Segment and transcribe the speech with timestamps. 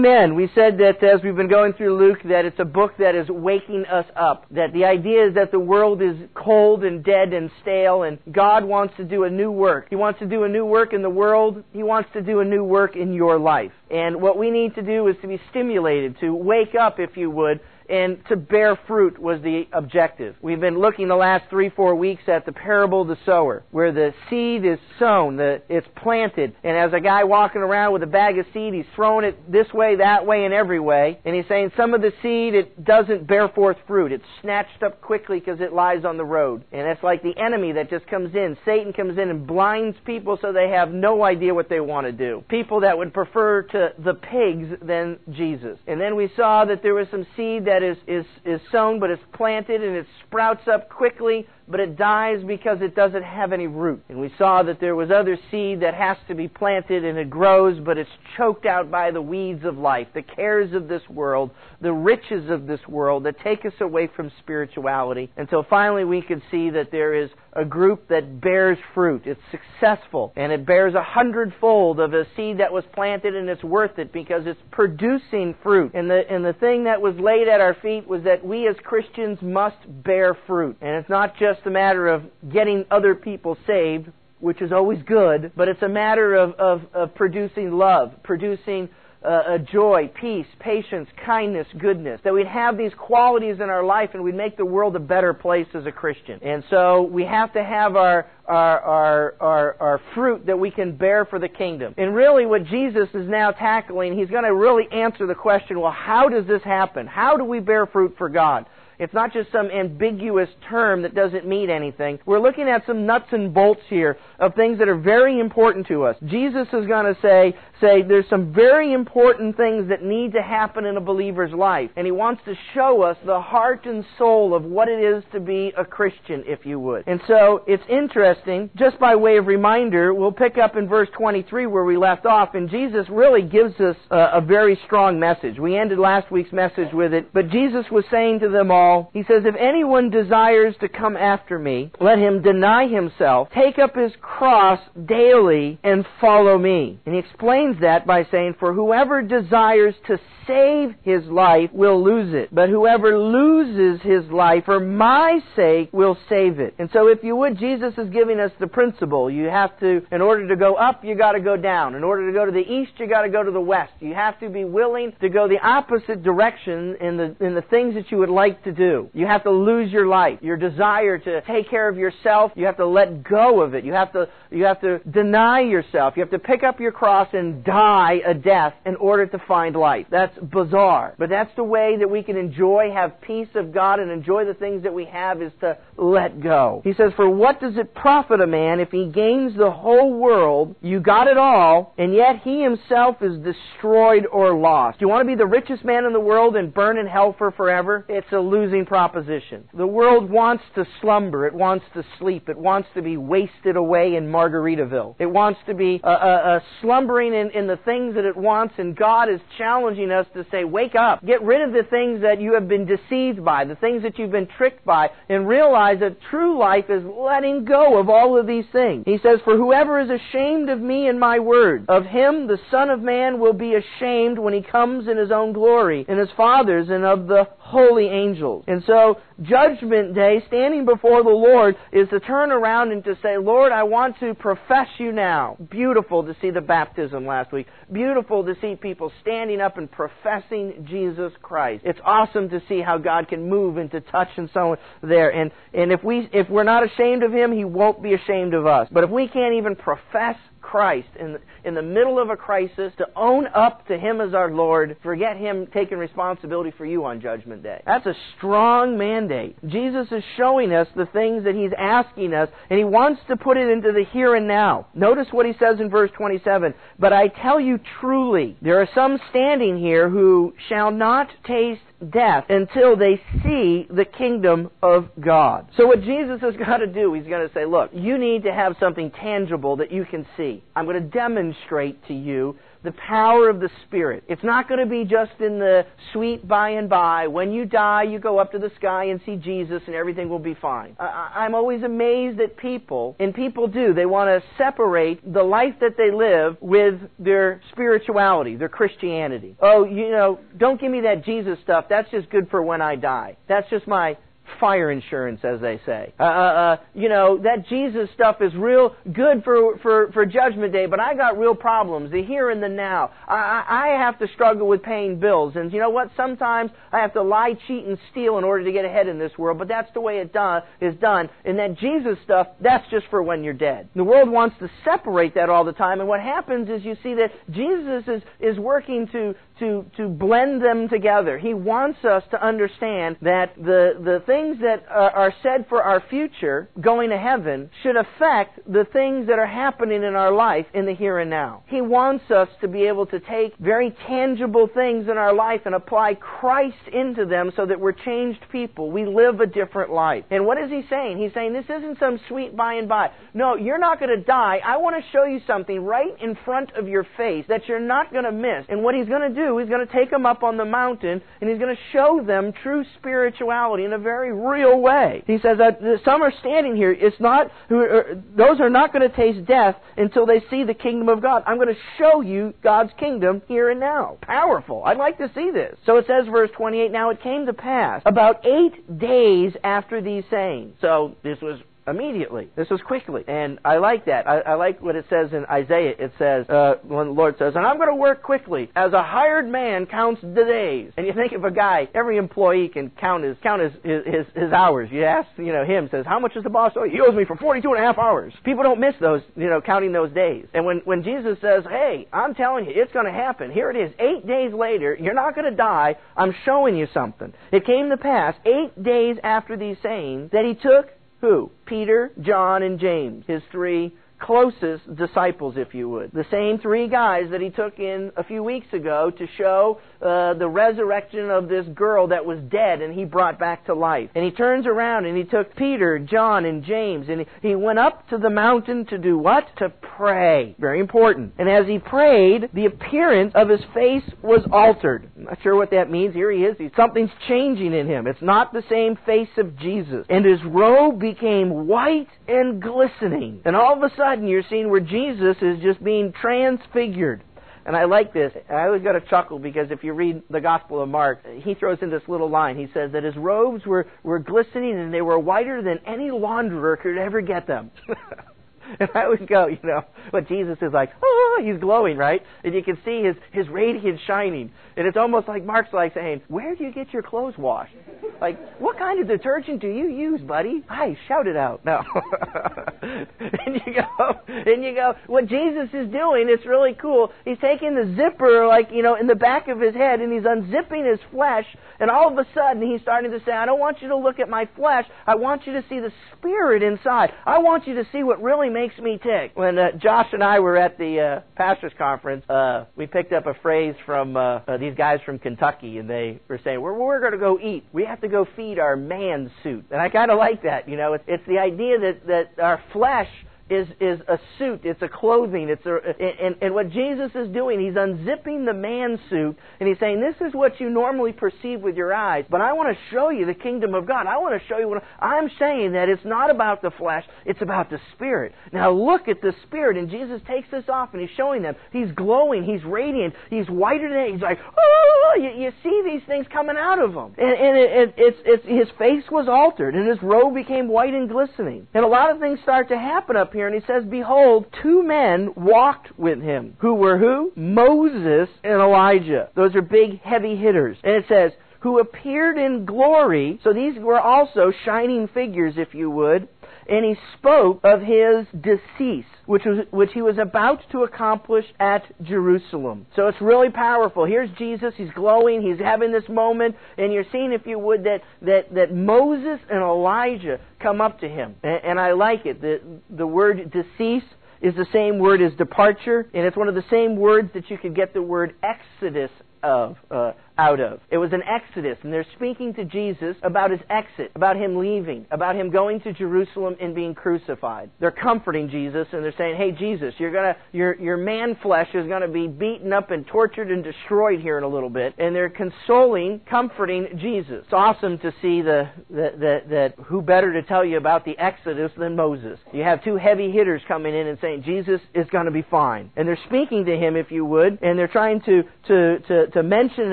[0.00, 0.34] Amen.
[0.34, 3.28] We said that as we've been going through Luke, that it's a book that is
[3.28, 4.46] waking us up.
[4.50, 8.64] That the idea is that the world is cold and dead and stale, and God
[8.64, 9.88] wants to do a new work.
[9.90, 11.62] He wants to do a new work in the world.
[11.74, 13.72] He wants to do a new work in your life.
[13.90, 17.30] And what we need to do is to be stimulated, to wake up, if you
[17.32, 20.36] would, and to bear fruit was the objective.
[20.40, 23.92] We've been looking the last three, four weeks at the parable of the sower, where
[23.92, 28.06] the seed is sown, the, it's planted, and as a guy walking around with a
[28.06, 31.46] bag of seed, he's throwing it this way, that way, and every way, and he's
[31.48, 34.12] saying some of the seed, it doesn't bear forth fruit.
[34.12, 36.64] It's snatched up quickly because it lies on the road.
[36.72, 38.56] And it's like the enemy that just comes in.
[38.64, 42.12] Satan comes in and blinds people so they have no idea what they want to
[42.12, 42.44] do.
[42.48, 45.78] People that would prefer to the pigs than Jesus.
[45.86, 49.00] And then we saw that there was some seed that that is, is, is sown,
[49.00, 53.52] but it's planted and it sprouts up quickly but it dies because it doesn't have
[53.52, 54.02] any root.
[54.08, 57.30] And we saw that there was other seed that has to be planted and it
[57.30, 61.50] grows, but it's choked out by the weeds of life, the cares of this world,
[61.80, 66.42] the riches of this world that take us away from spirituality until finally we can
[66.50, 69.22] see that there is a group that bears fruit.
[69.24, 73.64] It's successful and it bears a hundredfold of a seed that was planted and it's
[73.64, 75.92] worth it because it's producing fruit.
[75.94, 78.76] And the, and the thing that was laid at our feet was that we as
[78.82, 80.76] Christians must bear fruit.
[80.80, 85.02] And it's not just just a matter of getting other people saved, which is always
[85.02, 88.88] good, but it's a matter of, of, of producing love, producing
[89.22, 92.18] uh, joy, peace, patience, kindness, goodness.
[92.24, 95.34] That we'd have these qualities in our life and we'd make the world a better
[95.34, 96.40] place as a Christian.
[96.42, 100.96] And so we have to have our, our, our, our, our fruit that we can
[100.96, 101.94] bear for the kingdom.
[101.98, 105.92] And really, what Jesus is now tackling, he's going to really answer the question well,
[105.92, 107.06] how does this happen?
[107.06, 108.64] How do we bear fruit for God?
[109.00, 112.18] It's not just some ambiguous term that doesn't mean anything.
[112.26, 116.04] We're looking at some nuts and bolts here of things that are very important to
[116.04, 116.16] us.
[116.26, 120.84] Jesus is going to say, say there's some very important things that need to happen
[120.84, 121.90] in a believer's life.
[121.96, 125.40] And he wants to show us the heart and soul of what it is to
[125.40, 127.04] be a Christian, if you would.
[127.06, 131.66] And so it's interesting, just by way of reminder, we'll pick up in verse 23
[131.66, 135.58] where we left off, and Jesus really gives us a, a very strong message.
[135.58, 139.22] We ended last week's message with it, but Jesus was saying to them all, he
[139.22, 144.12] says, If anyone desires to come after me, let him deny himself, take up his
[144.20, 146.98] cross daily, and follow me.
[147.06, 152.34] And he explains that by saying, For whoever desires to save his life will lose
[152.34, 156.74] it, but whoever loses his life for my sake will save it.
[156.78, 159.30] And so, if you would, Jesus is giving us the principle.
[159.30, 161.94] You have to, in order to go up, you got to go down.
[161.94, 163.92] In order to go to the east, you got to go to the west.
[164.00, 167.94] You have to be willing to go the opposite direction in the in the things
[167.94, 169.10] that you would like to do do.
[169.12, 172.52] You have to lose your life, your desire to take care of yourself.
[172.56, 173.84] You have to let go of it.
[173.84, 176.14] You have to, you have to deny yourself.
[176.16, 179.76] You have to pick up your cross and die a death in order to find
[179.76, 180.06] life.
[180.10, 181.14] That's bizarre.
[181.18, 184.54] But that's the way that we can enjoy, have peace of God, and enjoy the
[184.54, 186.80] things that we have is to let go.
[186.84, 190.74] He says, For what does it profit a man if he gains the whole world,
[190.80, 194.98] you got it all, and yet he himself is destroyed or lost?
[194.98, 197.34] Do you want to be the richest man in the world and burn in hell
[197.36, 198.04] for forever?
[198.08, 199.68] It's a losing proposition.
[199.74, 201.46] The world wants to slumber.
[201.46, 202.48] It wants to sleep.
[202.48, 205.16] It wants to be wasted away in Margaritaville.
[205.18, 208.74] It wants to be uh, uh, uh, slumbering in, in the things that it wants,
[208.78, 211.24] and God is challenging us to say, wake up.
[211.24, 214.30] Get rid of the things that you have been deceived by, the things that you've
[214.30, 218.66] been tricked by, and realize that true life is letting go of all of these
[218.72, 219.04] things.
[219.06, 222.90] He says, For whoever is ashamed of me and my words, of him the Son
[222.90, 226.88] of Man will be ashamed when he comes in his own glory, and his Father's,
[226.88, 228.64] and of the holy angels.
[228.66, 233.38] And so, Judgment Day, standing before the Lord, is to turn around and to say,
[233.38, 235.56] Lord, I want to profess you now.
[235.70, 237.66] Beautiful to see the baptism last week.
[237.92, 241.82] Beautiful to see people standing up and professing Jesus Christ.
[241.86, 245.30] It's awesome to see how God can move and to touch and so on there.
[245.30, 248.66] And, and if, we, if we're not ashamed of Him, He won't be ashamed of
[248.66, 248.88] us.
[248.90, 250.36] But if we can't even profess
[250.70, 254.52] Christ in, in the middle of a crisis, to own up to Him as our
[254.52, 257.82] Lord, forget Him taking responsibility for you on Judgment Day.
[257.84, 259.56] That's a strong mandate.
[259.66, 263.56] Jesus is showing us the things that He's asking us, and He wants to put
[263.56, 264.86] it into the here and now.
[264.94, 269.18] Notice what He says in verse 27 But I tell you truly, there are some
[269.30, 275.68] standing here who shall not taste death until they see the kingdom of God.
[275.76, 278.52] So what Jesus has got to do, he's going to say, look, you need to
[278.52, 280.62] have something tangible that you can see.
[280.74, 284.24] I'm going to demonstrate to you the power of the Spirit.
[284.28, 287.26] It's not going to be just in the sweet by and by.
[287.26, 290.38] When you die, you go up to the sky and see Jesus and everything will
[290.38, 290.96] be fine.
[290.98, 293.92] I, am always amazed at people, and people do.
[293.92, 299.56] They want to separate the life that they live with their spirituality, their Christianity.
[299.60, 301.86] Oh, you know, don't give me that Jesus stuff.
[301.88, 303.36] That's just good for when I die.
[303.48, 304.16] That's just my
[304.58, 306.12] fire insurance, as they say.
[306.18, 310.72] Uh, uh, uh, you know, that Jesus stuff is real good for, for, for Judgment
[310.72, 313.10] Day, but I got real problems, the here and the now.
[313.28, 315.54] I, I have to struggle with paying bills.
[315.56, 316.10] And you know what?
[316.16, 319.32] Sometimes I have to lie, cheat, and steal in order to get ahead in this
[319.38, 321.28] world, but that's the way it done, is done.
[321.44, 323.88] And that Jesus stuff, that's just for when you're dead.
[323.94, 327.14] The world wants to separate that all the time, and what happens is you see
[327.14, 331.38] that Jesus is, is working to, to, to blend them together.
[331.38, 336.68] He wants us to understand that the, the things that are, said for our future,
[336.80, 340.94] going to heaven, should affect the things that are happening in our life in the
[340.94, 341.62] here and now.
[341.66, 345.74] He wants us to be able to take very tangible things in our life and
[345.74, 348.90] apply Christ into them so that we're changed people.
[348.90, 350.24] We live a different life.
[350.30, 351.18] And what is he saying?
[351.18, 353.10] He's saying this isn't some sweet by and by.
[353.34, 354.60] No, you're not going to die.
[354.64, 358.12] I want to show you something right in front of your face that you're not
[358.12, 358.66] going to miss.
[358.68, 361.22] And what he's going to do He's going to take them up on the mountain
[361.40, 365.22] and he's going to show them true spirituality in a very real way.
[365.26, 366.92] He says that some are standing here.
[366.92, 371.08] It's not, uh, those are not going to taste death until they see the kingdom
[371.08, 371.42] of God.
[371.46, 374.18] I'm going to show you God's kingdom here and now.
[374.22, 374.82] Powerful.
[374.84, 375.76] I'd like to see this.
[375.86, 380.24] So it says, verse 28, Now it came to pass about eight days after these
[380.30, 380.74] sayings.
[380.80, 382.48] So this was immediately.
[382.56, 383.24] This was quickly.
[383.26, 384.28] And I like that.
[384.28, 385.94] I, I like what it says in Isaiah.
[385.98, 389.02] It says, uh, when the Lord says, and I'm going to work quickly, as a
[389.02, 390.92] hired man counts the days.
[390.96, 394.52] And you think of a guy, every employee can count his, count his, his, his
[394.52, 394.88] hours.
[394.92, 396.84] You ask, you know, him, says, how much is the boss owe?
[396.84, 396.90] You?
[396.92, 398.32] He owes me for 42 and a half hours.
[398.44, 400.46] People don't miss those, you know, counting those days.
[400.54, 403.50] And when, when Jesus says, hey, I'm telling you, it's going to happen.
[403.50, 405.96] Here it is, eight days later, you're not going to die.
[406.16, 407.32] I'm showing you something.
[407.52, 410.90] It came to pass, eight days after these sayings, that he took
[411.20, 411.50] who?
[411.66, 416.12] Peter, John, and James, his three closest disciples, if you would.
[416.12, 420.34] The same three guys that he took in a few weeks ago to show uh,
[420.34, 424.10] the resurrection of this girl that was dead and he brought back to life.
[424.14, 428.08] And he turns around and he took Peter, John, and James and he went up
[428.10, 429.46] to the mountain to do what?
[429.58, 430.56] To pray.
[430.58, 431.34] Very important.
[431.38, 435.10] And as he prayed, the appearance of his face was altered.
[435.16, 436.14] I'm not sure what that means.
[436.14, 436.56] Here he is.
[436.76, 438.06] Something's changing in him.
[438.06, 440.06] It's not the same face of Jesus.
[440.08, 443.42] And his robe became white and glistening.
[443.44, 447.22] And all of a sudden, you're seeing where Jesus is just being transfigured.
[447.66, 448.32] And I like this.
[448.48, 451.78] I always got to chuckle because if you read the Gospel of Mark, he throws
[451.82, 452.56] in this little line.
[452.58, 456.80] He says that his robes were, were glistening and they were whiter than any launderer
[456.80, 457.70] could ever get them.
[458.80, 459.82] And I always go, you know,
[460.12, 462.22] but Jesus is like, oh, he's glowing, right?
[462.44, 464.50] And you can see his, his radiance shining.
[464.76, 467.74] And it's almost like Mark's like saying, where do you get your clothes washed?
[468.20, 470.62] Like, what kind of detergent do you use, buddy?
[470.68, 471.64] I shout it out.
[471.64, 471.82] No.
[472.82, 477.10] and you go, and you go, what Jesus is doing, it's really cool.
[477.24, 480.22] He's taking the zipper, like, you know, in the back of his head, and he's
[480.22, 481.46] unzipping his flesh,
[481.78, 484.18] and all of a sudden he's starting to say, I don't want you to look
[484.18, 484.86] at my flesh.
[485.06, 487.12] I want you to see the spirit inside.
[487.24, 489.32] I want you to see what really makes me tick.
[489.34, 493.26] When uh, Josh and I were at the uh, pastors conference, uh, we picked up
[493.26, 497.00] a phrase from uh, uh, these guys from Kentucky, and they were saying, "We're we're
[497.00, 497.64] going to go eat.
[497.72, 500.68] We have to go feed our man suit." And I kind of like that.
[500.68, 503.08] You know, it's, it's the idea that that our flesh
[503.50, 505.78] is, is a suit, it's a clothing, it's a,
[506.24, 510.14] and, and what Jesus is doing, he's unzipping the man suit, and he's saying, this
[510.26, 513.34] is what you normally perceive with your eyes, but I want to show you the
[513.34, 514.06] kingdom of God.
[514.06, 517.42] I want to show you what, I'm saying that it's not about the flesh, it's
[517.42, 518.32] about the Spirit.
[518.52, 521.90] Now look at the Spirit, and Jesus takes this off, and he's showing them, he's
[521.92, 525.82] glowing, he's radiant, he's whiter than, he's like, oh, oh, oh, oh you, you see
[525.84, 527.14] these things coming out of him.
[527.18, 530.94] And, and it, it, it's, it's, his face was altered, and his robe became white
[530.94, 531.66] and glistening.
[531.74, 534.44] And a lot of things start to happen up here here, and he says, Behold,
[534.62, 536.56] two men walked with him.
[536.60, 537.32] Who were who?
[537.34, 539.30] Moses and Elijah.
[539.34, 540.76] Those are big, heavy hitters.
[540.84, 543.38] And it says, who appeared in glory.
[543.44, 546.28] So these were also shining figures, if you would.
[546.68, 551.84] And he spoke of his decease, which, was, which he was about to accomplish at
[552.02, 552.84] Jerusalem.
[552.96, 554.04] So it's really powerful.
[554.04, 554.74] Here's Jesus.
[554.76, 555.40] He's glowing.
[555.40, 556.56] He's having this moment.
[556.76, 561.08] And you're seeing, if you would, that, that, that Moses and Elijah come up to
[561.08, 561.36] him.
[561.44, 562.40] And, and I like it.
[562.40, 562.60] The,
[562.90, 564.02] the word decease
[564.42, 567.58] is the same word as departure, and it's one of the same words that you
[567.58, 569.10] could get the word exodus
[569.44, 570.80] of, uh, out of.
[570.90, 575.06] It was an exodus, and they're speaking to Jesus about his exit, about him leaving,
[575.10, 577.68] about him going to Jerusalem and being crucified.
[577.78, 581.86] They're comforting Jesus, and they're saying, "Hey, Jesus, you're gonna, your your man flesh is
[581.86, 585.14] going to be beaten up and tortured and destroyed here in a little bit." And
[585.14, 587.44] they're consoling, comforting Jesus.
[587.44, 589.20] It's awesome to see the that
[589.50, 592.38] that, who better to tell you about the exodus than Moses.
[592.52, 595.90] You have two heavy hitters coming in and saying Jesus is going to be fine,
[595.96, 599.42] and they're speaking to him, if you would, and they're trying to to to, to
[599.42, 599.92] mention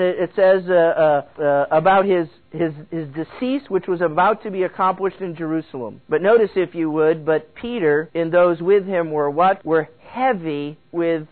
[0.00, 0.18] it.
[0.18, 4.62] It says uh, uh, uh, about his, his, his decease, which was about to be
[4.62, 6.00] accomplished in Jerusalem.
[6.08, 9.64] But notice, if you would, but Peter and those with him were what?
[9.64, 11.26] Were heavy with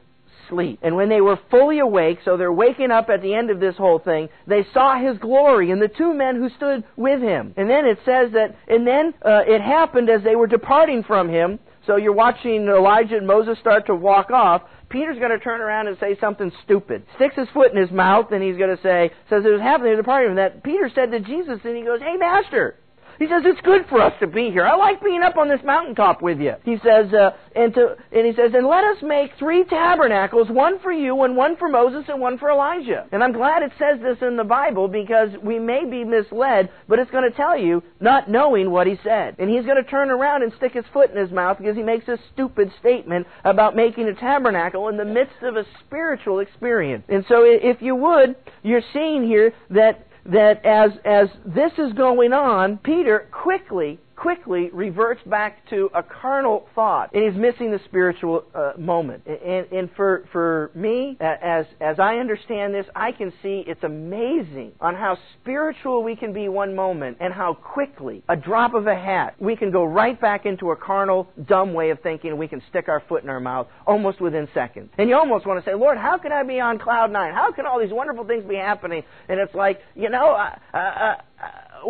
[0.49, 0.81] sleep.
[0.83, 3.77] And when they were fully awake, so they're waking up at the end of this
[3.77, 7.55] whole thing, they saw his glory and the two men who stood with him.
[7.57, 11.29] And then it says that, and then uh, it happened as they were departing from
[11.29, 11.59] him.
[11.87, 14.63] So you're watching Elijah and Moses start to walk off.
[14.89, 17.05] Peter's going to turn around and say something stupid.
[17.17, 19.93] Sticks his foot in his mouth and he's going to say, says it was happening
[19.93, 22.77] at the party, and that Peter said to Jesus, and he goes, Hey, Master,
[23.19, 24.65] he says, it's good for us to be here.
[24.65, 26.55] I like being up on this mountaintop with you.
[26.65, 30.79] He says, uh, and, to, and he says, and let us make three tabernacles, one
[30.81, 33.07] for you and one for Moses and one for Elijah.
[33.13, 36.99] And I'm glad it says this in the Bible because we may be misled, but
[36.99, 39.37] it's going to tell you not knowing what he said.
[39.39, 41.83] And he's going to turn around and stick his foot in his mouth because he
[41.83, 47.05] makes a stupid statement about making a tabernacle in the midst of a spiritual experience.
[47.09, 52.33] And so if you would, you're seeing here that that as, as this is going
[52.33, 58.45] on, Peter quickly quickly reverts back to a carnal thought, and he's missing the spiritual
[58.55, 59.27] uh, moment.
[59.27, 64.73] And, and for, for me, as, as I understand this, I can see it's amazing
[64.81, 68.95] on how spiritual we can be one moment and how quickly, a drop of a
[68.95, 72.49] hat, we can go right back into a carnal, dumb way of thinking, and we
[72.49, 74.91] can stick our foot in our mouth almost within seconds.
[74.99, 77.35] And you almost want to say, Lord, how can I be on cloud nine?
[77.35, 79.03] How can all these wonderful things be happening?
[79.29, 81.17] And it's like, you know, I, I,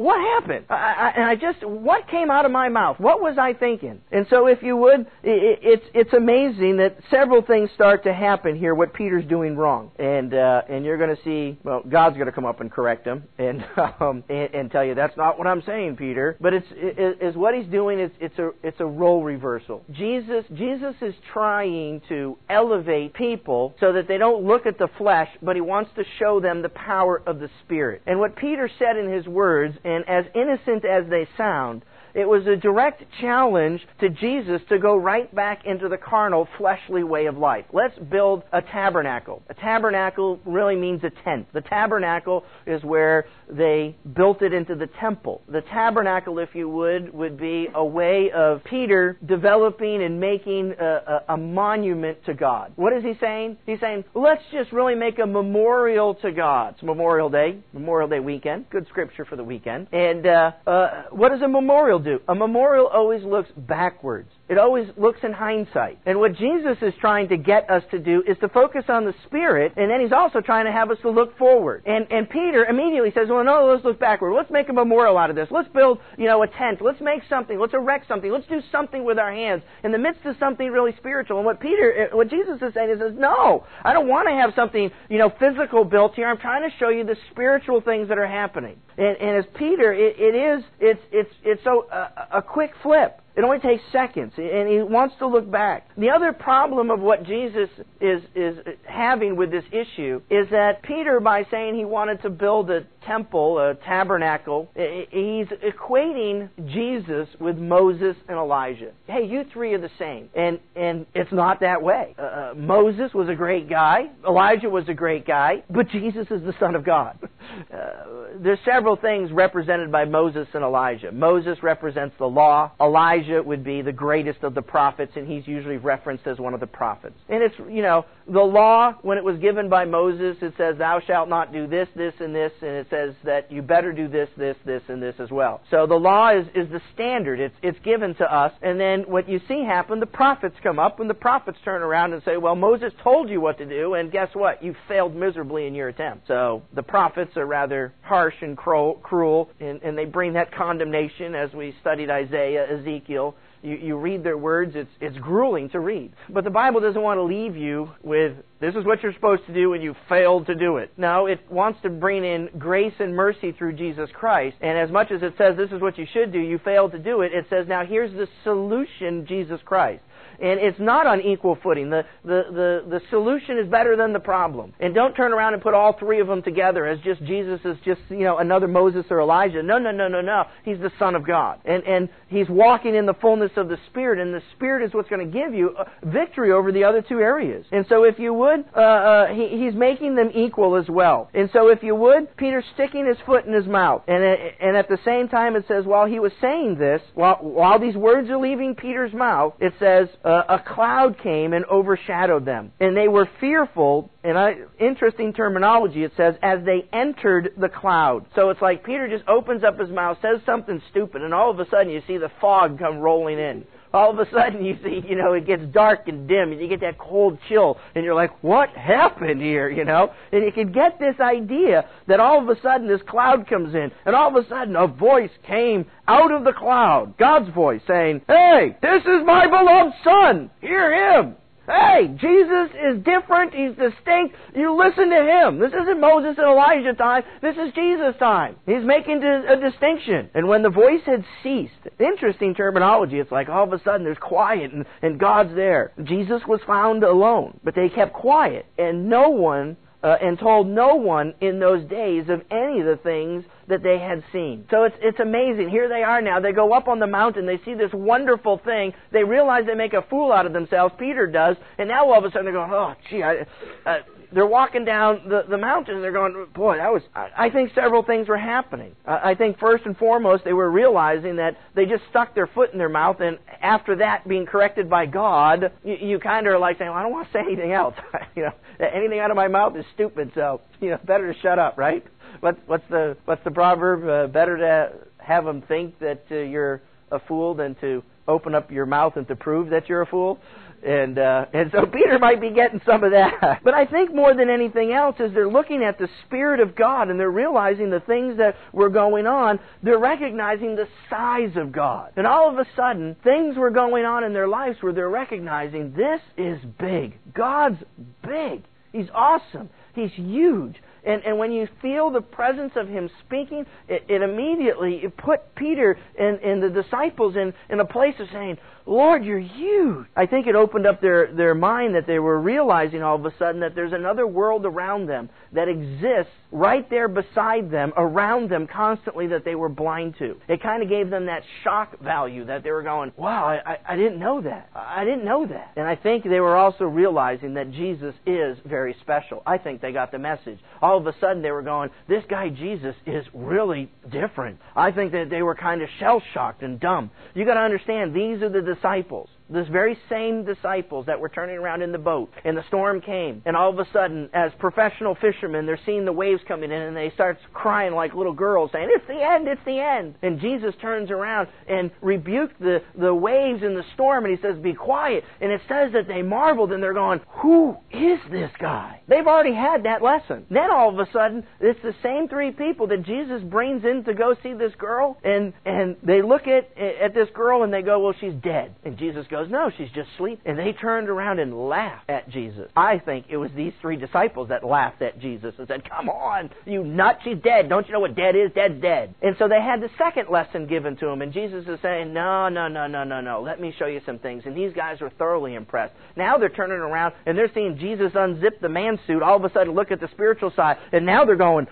[0.00, 0.66] what happened?
[0.68, 2.98] I, I, and I just, what came out of my mouth?
[2.98, 4.00] What was I thinking?
[4.10, 8.56] And so, if you would, it, it's it's amazing that several things start to happen
[8.56, 8.74] here.
[8.74, 11.58] What Peter's doing wrong, and uh, and you're going to see.
[11.64, 13.64] Well, God's going to come up and correct him, and,
[14.00, 16.36] um, and and tell you that's not what I'm saying, Peter.
[16.40, 18.00] But it's it, is what he's doing.
[18.00, 19.84] Is it's a it's a role reversal.
[19.92, 25.28] Jesus Jesus is trying to elevate people so that they don't look at the flesh,
[25.42, 28.02] but he wants to show them the power of the Spirit.
[28.06, 32.46] And what Peter said in his words and as innocent as they sound, it was
[32.46, 37.36] a direct challenge to Jesus to go right back into the carnal, fleshly way of
[37.36, 37.66] life.
[37.72, 39.42] Let's build a tabernacle.
[39.48, 41.46] A tabernacle really means a tent.
[41.52, 45.42] The tabernacle is where they built it into the temple.
[45.48, 51.22] The tabernacle, if you would, would be a way of Peter developing and making a,
[51.28, 52.72] a, a monument to God.
[52.76, 53.58] What is he saying?
[53.66, 56.74] He's saying, let's just really make a memorial to God.
[56.74, 58.68] It's Memorial Day, Memorial Day weekend.
[58.70, 59.88] Good scripture for the weekend.
[59.92, 62.20] And uh, uh, what does a memorial do?
[62.28, 64.30] A memorial always looks backwards.
[64.48, 65.98] It always looks in hindsight.
[66.06, 69.14] And what Jesus is trying to get us to do is to focus on the
[69.26, 71.82] Spirit, and then he's also trying to have us to look forward.
[71.84, 74.34] And, and Peter immediately says, well, no, let's look backward.
[74.34, 75.48] Let's make a memorial out of this.
[75.50, 76.80] Let's build, you know, a tent.
[76.80, 77.58] Let's make something.
[77.58, 78.30] Let's erect something.
[78.30, 81.38] Let's do something with our hands in the midst of something really spiritual.
[81.38, 84.52] And what Peter, what Jesus is saying is, is no, I don't want to have
[84.54, 86.28] something, you know, physical built here.
[86.28, 88.76] I'm trying to show you the spiritual things that are happening.
[88.96, 93.20] And, and as Peter, it, it is, it's, it's, it's so, uh, a quick flip.
[93.36, 95.90] It only takes seconds, and he wants to look back.
[95.98, 97.68] The other problem of what Jesus
[98.00, 102.70] is, is having with this issue is that Peter, by saying he wanted to build
[102.70, 108.92] a temple, a tabernacle, he's equating Jesus with Moses and Elijah.
[109.06, 110.30] Hey, you three are the same.
[110.34, 112.14] And, and it's not that way.
[112.18, 116.42] Uh, uh Moses was a great guy, Elijah was a great guy, but Jesus is
[116.42, 117.18] the Son of God.
[117.72, 121.10] Uh, there's several things represented by Moses and Elijah.
[121.12, 125.46] Moses represents the law, Elijah Elijah would be the greatest of the prophets, and he's
[125.46, 127.16] usually referenced as one of the prophets.
[127.28, 131.00] And it's, you know, the law, when it was given by Moses, it says, Thou
[131.06, 134.28] shalt not do this, this, and this, and it says that you better do this,
[134.36, 135.60] this, this, and this as well.
[135.70, 137.40] So the law is, is the standard.
[137.40, 138.52] It's, it's given to us.
[138.62, 142.12] And then what you see happen, the prophets come up, and the prophets turn around
[142.12, 144.62] and say, Well, Moses told you what to do, and guess what?
[144.62, 146.26] You failed miserably in your attempt.
[146.26, 151.52] So the prophets are rather harsh and cruel, and, and they bring that condemnation as
[151.52, 153.15] we studied Isaiah, Ezekiel,
[153.62, 156.12] you, you read their words, it's, it's grueling to read.
[156.28, 159.54] But the Bible doesn't want to leave you with, this is what you're supposed to
[159.54, 160.92] do and you failed to do it.
[160.96, 164.56] No, it wants to bring in grace and mercy through Jesus Christ.
[164.60, 166.98] And as much as it says this is what you should do, you failed to
[166.98, 170.02] do it, it says now here's the solution, Jesus Christ.
[170.40, 171.90] And it's not on equal footing.
[171.90, 174.72] The, the, the, the solution is better than the problem.
[174.80, 177.76] And don't turn around and put all three of them together as just Jesus is
[177.84, 179.62] just, you know, another Moses or Elijah.
[179.62, 180.44] No, no, no, no, no.
[180.64, 181.60] He's the Son of God.
[181.64, 185.08] And, and he's walking in the fullness of the Spirit, and the Spirit is what's
[185.08, 187.64] going to give you uh, victory over the other two areas.
[187.72, 191.30] And so if you would, uh, uh, he, he's making them equal as well.
[191.34, 194.02] And so if you would, Peter's sticking his foot in his mouth.
[194.08, 197.78] And, and at the same time, it says, while he was saying this, while, while
[197.78, 202.72] these words are leaving Peter's mouth, it says, uh, a cloud came and overshadowed them.
[202.80, 208.26] And they were fearful, and I, interesting terminology, it says, as they entered the cloud.
[208.34, 211.60] So it's like Peter just opens up his mouth, says something stupid, and all of
[211.60, 213.64] a sudden you see the fog come rolling in
[213.96, 216.68] all of a sudden you see, you know, it gets dark and dim, and you
[216.68, 220.12] get that cold chill, and you're like, what happened here, you know?
[220.32, 223.90] And you can get this idea that all of a sudden this cloud comes in,
[224.04, 228.22] and all of a sudden a voice came out of the cloud, God's voice, saying,
[228.28, 231.36] Hey, this is my beloved Son, hear him.
[231.66, 233.52] Hey, Jesus is different.
[233.52, 234.36] He's distinct.
[234.54, 235.58] You listen to him.
[235.58, 237.24] This isn't Moses and Elijah time.
[237.42, 238.56] This is Jesus time.
[238.66, 240.30] He's making a distinction.
[240.34, 243.18] And when the voice had ceased, interesting terminology.
[243.18, 245.92] It's like all of a sudden there's quiet and, and God's there.
[246.04, 250.94] Jesus was found alone, but they kept quiet, and no one uh, and told no
[250.94, 254.64] one in those days of any of the things that they had seen.
[254.70, 255.68] So it's, it's amazing.
[255.68, 256.38] Here they are now.
[256.38, 257.44] They go up on the mountain.
[257.44, 258.94] They see this wonderful thing.
[259.10, 260.94] They realize they make a fool out of themselves.
[260.96, 261.56] Peter does.
[261.76, 263.46] And now all of a sudden they're going, oh, gee, I,
[263.84, 263.98] uh,
[264.32, 267.72] they're walking down the, the mountain and they're going, boy, that was, I, I think
[267.74, 268.94] several things were happening.
[269.06, 272.72] I, I think first and foremost, they were realizing that they just stuck their foot
[272.72, 276.58] in their mouth, and after that being corrected by God, you, you kind of are
[276.58, 277.94] like saying, well, I don't want to say anything else.
[278.36, 281.58] you know, anything out of my mouth is stupid, so, you know, better to shut
[281.58, 282.04] up, right?
[282.40, 284.08] What's, what's the, what's the proverb?
[284.08, 288.70] Uh, better to have them think that uh, you're a fool than to open up
[288.70, 290.38] your mouth and to prove that you're a fool.
[290.86, 293.60] And uh, and so Peter might be getting some of that.
[293.64, 297.08] But I think more than anything else is they're looking at the Spirit of God
[297.08, 299.58] and they're realizing the things that were going on.
[299.82, 302.12] They're recognizing the size of God.
[302.16, 305.92] And all of a sudden, things were going on in their lives where they're recognizing
[305.94, 307.18] this is big.
[307.34, 307.82] God's
[308.22, 308.62] big.
[308.92, 309.68] He's awesome.
[309.94, 310.76] He's huge.
[311.04, 315.54] And, and when you feel the presence of Him speaking, it, it immediately it put
[315.54, 320.06] Peter and, and the disciples in, in a place of saying, Lord, you're huge.
[320.14, 323.36] I think it opened up their, their mind that they were realizing all of a
[323.36, 328.68] sudden that there's another world around them that exists right there beside them, around them
[328.68, 330.36] constantly that they were blind to.
[330.48, 333.78] It kind of gave them that shock value that they were going, wow, I, I,
[333.88, 334.70] I didn't know that.
[334.74, 335.72] I didn't know that.
[335.76, 339.42] And I think they were also realizing that Jesus is very special.
[339.44, 340.60] I think they got the message.
[340.80, 344.60] All of a sudden they were going, this guy Jesus is really different.
[344.76, 347.10] I think that they were kind of shell shocked and dumb.
[347.34, 351.56] You got to understand, these are the disciples this very same disciples that were turning
[351.56, 355.14] around in the boat, and the storm came, and all of a sudden, as professional
[355.14, 358.88] fishermen, they're seeing the waves coming in, and they start crying like little girls, saying,
[358.90, 359.48] "It's the end!
[359.48, 364.24] It's the end!" And Jesus turns around and rebuked the the waves and the storm,
[364.24, 367.76] and he says, "Be quiet." And it says that they marveled, and they're going, "Who
[367.90, 370.46] is this guy?" They've already had that lesson.
[370.50, 374.14] Then all of a sudden, it's the same three people that Jesus brings in to
[374.14, 378.00] go see this girl, and and they look at at this girl, and they go,
[378.00, 380.40] "Well, she's dead," and Jesus goes goes, No, she's just asleep.
[380.44, 382.70] And they turned around and laughed at Jesus.
[382.76, 386.50] I think it was these three disciples that laughed at Jesus and said, Come on,
[386.64, 387.68] you nut, she's dead.
[387.68, 388.50] Don't you know what dead is?
[388.54, 389.14] Dead's dead.
[389.22, 391.22] And so they had the second lesson given to them.
[391.22, 393.42] And Jesus is saying, No, no, no, no, no, no.
[393.42, 394.44] Let me show you some things.
[394.46, 395.94] And these guys were thoroughly impressed.
[396.16, 399.52] Now they're turning around and they're seeing Jesus unzip the man suit, all of a
[399.52, 400.78] sudden look at the spiritual side.
[400.92, 401.66] And now they're going,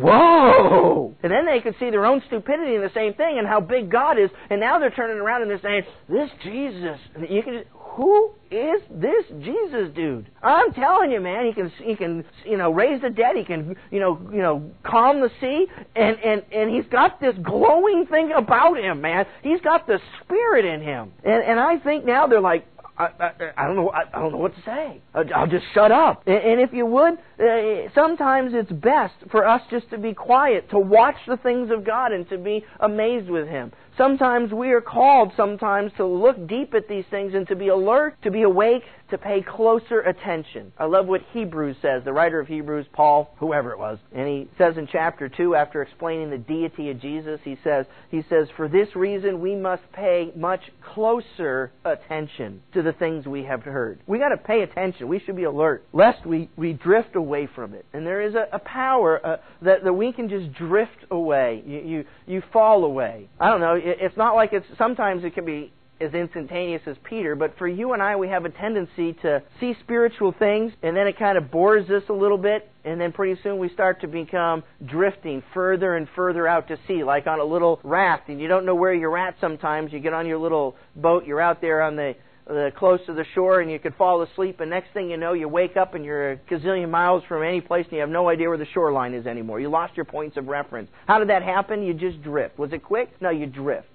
[0.00, 1.14] Whoa!
[1.22, 3.90] And then they could see their own stupidity in the same thing and how big
[3.90, 4.30] God is.
[4.50, 9.24] And now they're turning around and they're saying, "This Jesus." You can, who is this
[9.40, 10.30] Jesus dude?
[10.42, 11.46] I'm telling you, man.
[11.46, 13.36] He can, he can, you know, raise the dead.
[13.36, 15.66] He can, you know, you know, calm the sea.
[15.96, 19.26] And and and he's got this glowing thing about him, man.
[19.42, 21.12] He's got the spirit in him.
[21.24, 22.66] And and I think now they're like,
[22.98, 23.90] I, I, don't know.
[23.90, 25.00] I, I don't know what to say.
[25.14, 26.24] I'll, I'll just shut up.
[26.26, 30.68] And, and if you would, uh, sometimes it's best for us just to be quiet,
[30.70, 33.72] to watch the things of God, and to be amazed with Him.
[33.98, 38.14] Sometimes we are called sometimes to look deep at these things and to be alert,
[38.22, 40.72] to be awake, to pay closer attention.
[40.78, 43.98] I love what Hebrews says, the writer of Hebrews, Paul, whoever it was.
[44.14, 48.22] And he says in chapter 2 after explaining the deity of Jesus, he says, he
[48.28, 50.60] says, "For this reason we must pay much
[50.94, 55.08] closer attention to the things we have heard." We got to pay attention.
[55.08, 57.86] We should be alert lest we, we drift away from it.
[57.92, 61.62] And there is a, a power uh, that, that we can just drift away.
[61.66, 63.28] You, you you fall away.
[63.40, 67.34] I don't know it's not like it's sometimes it can be as instantaneous as Peter,
[67.34, 71.06] but for you and I, we have a tendency to see spiritual things, and then
[71.06, 74.06] it kind of bores us a little bit, and then pretty soon we start to
[74.06, 78.48] become drifting further and further out to sea, like on a little raft, and you
[78.48, 79.92] don't know where you're at sometimes.
[79.92, 82.14] You get on your little boat, you're out there on the
[82.48, 85.34] the close to the shore and you could fall asleep and next thing you know
[85.34, 88.28] you wake up and you're a gazillion miles from any place and you have no
[88.28, 89.60] idea where the shoreline is anymore.
[89.60, 90.90] You lost your points of reference.
[91.06, 91.82] How did that happen?
[91.82, 92.58] You just drift.
[92.58, 93.10] Was it quick?
[93.20, 93.88] No, you drift.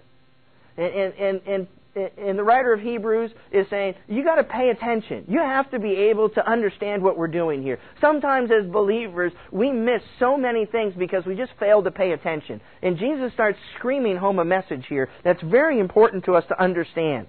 [0.78, 4.70] And and and, and and the writer of Hebrews is saying, you got to pay
[4.70, 5.26] attention.
[5.28, 7.80] You have to be able to understand what we're doing here.
[8.02, 12.62] Sometimes as believers, we miss so many things because we just fail to pay attention.
[12.82, 17.28] And Jesus starts screaming home a message here that's very important to us to understand.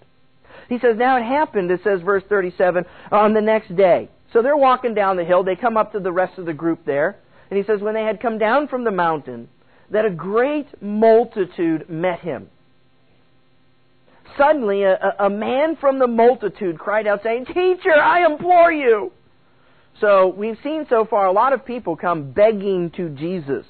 [0.69, 4.09] He says, Now it happened, it says, verse 37, on the next day.
[4.33, 5.45] So they're walking down the hill.
[5.45, 7.17] They come up to the rest of the group there.
[7.51, 9.49] And he says, When they had come down from the mountain,
[9.91, 12.49] that a great multitude met him.
[14.37, 19.13] Suddenly, a, a man from the multitude cried out, saying, Teacher, I implore you.
[20.01, 23.65] So we've seen so far a lot of people come begging to Jesus.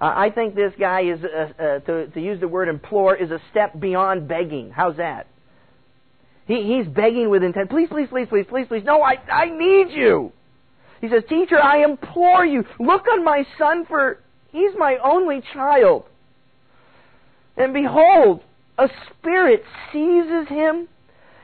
[0.00, 3.30] Uh, I think this guy is, uh, uh, to, to use the word implore, is
[3.30, 4.70] a step beyond begging.
[4.70, 5.26] How's that?
[6.46, 7.70] He, he's begging with intent.
[7.70, 8.84] Please, please, please, please, please, please.
[8.84, 10.32] No, I, I need you.
[11.00, 14.20] He says, Teacher, I implore you, look on my son, for
[14.52, 16.04] he's my only child.
[17.56, 18.42] And behold,
[18.78, 20.88] a spirit seizes him,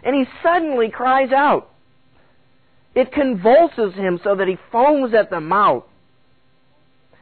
[0.03, 1.71] and he suddenly cries out.
[2.95, 5.85] It convulses him so that he foams at the mouth.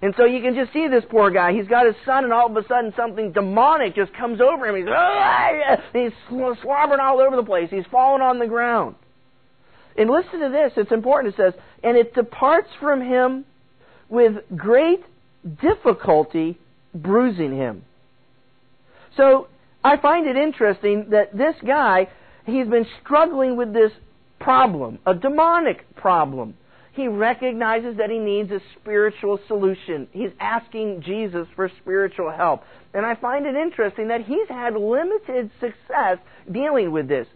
[0.00, 1.52] And so you can just see this poor guy.
[1.52, 4.76] He's got his son, and all of a sudden something demonic just comes over him.
[4.76, 5.76] He's, ah!
[5.92, 7.68] he's slobbering all over the place.
[7.70, 8.94] He's falling on the ground.
[9.96, 10.72] And listen to this.
[10.76, 11.34] It's important.
[11.34, 13.44] It says, and it departs from him
[14.08, 15.00] with great
[15.61, 16.58] difficulty,
[16.94, 17.84] bruising him.
[19.16, 19.48] So
[19.82, 22.08] I find it interesting that this guy,
[22.46, 23.90] he's been struggling with this
[24.38, 26.54] problem, a demonic problem.
[26.98, 30.08] He recognizes that he needs a spiritual solution.
[30.11, 32.64] He's asking Jesus for spiritual help.
[32.92, 36.18] And I find it interesting that he's had limited success
[36.50, 37.28] dealing with this.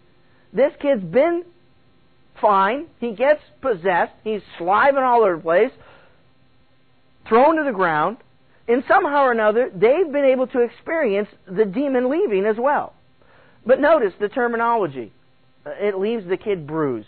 [0.51, 1.45] This kid's been
[2.41, 2.87] fine.
[2.99, 4.11] He gets possessed.
[4.25, 5.71] He's sliving all over the place,
[7.29, 8.17] thrown to the ground.
[8.67, 12.91] And somehow or another, they've been able to experience the demon leaving as well.
[13.65, 15.13] But notice the terminology.
[15.65, 17.07] Uh, it leaves the kid bruised.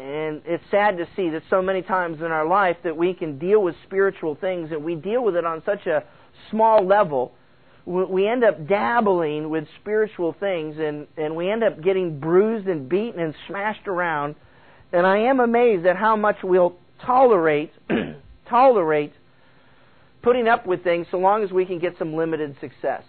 [0.00, 3.38] And it's sad to see that so many times in our life that we can
[3.38, 6.04] deal with spiritual things and we deal with it on such a
[6.50, 7.32] small level.
[7.84, 12.88] We end up dabbling with spiritual things and, and we end up getting bruised and
[12.88, 14.36] beaten and smashed around.
[14.90, 17.70] And I am amazed at how much we'll tolerate,
[18.48, 19.12] tolerate
[20.22, 23.02] putting up with things so long as we can get some limited success.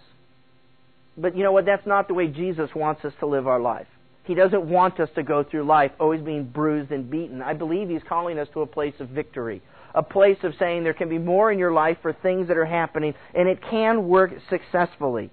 [1.16, 1.64] But you know what?
[1.64, 3.86] That's not the way Jesus wants us to live our life.
[4.24, 7.42] He doesn't want us to go through life always being bruised and beaten.
[7.42, 9.62] I believe He's calling us to a place of victory,
[9.94, 12.64] a place of saying there can be more in your life for things that are
[12.64, 15.30] happening, and it can work successfully.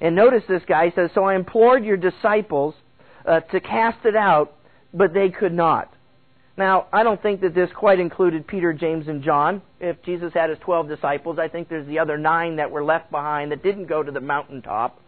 [0.00, 2.74] And notice this guy says, So I implored your disciples
[3.24, 4.52] uh, to cast it out,
[4.92, 5.94] but they could not.
[6.56, 9.60] Now, I don't think that this quite included Peter, James, and John.
[9.80, 13.10] If Jesus had his 12 disciples, I think there's the other nine that were left
[13.10, 15.00] behind that didn't go to the mountaintop.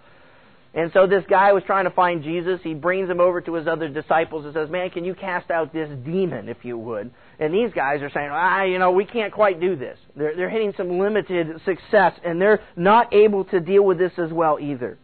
[0.76, 2.60] And so this guy was trying to find Jesus.
[2.62, 5.72] He brings him over to his other disciples and says, Man, can you cast out
[5.72, 7.10] this demon, if you would?
[7.40, 9.98] And these guys are saying, Ah, you know, we can't quite do this.
[10.14, 14.30] They're, they're hitting some limited success, and they're not able to deal with this as
[14.30, 14.98] well either.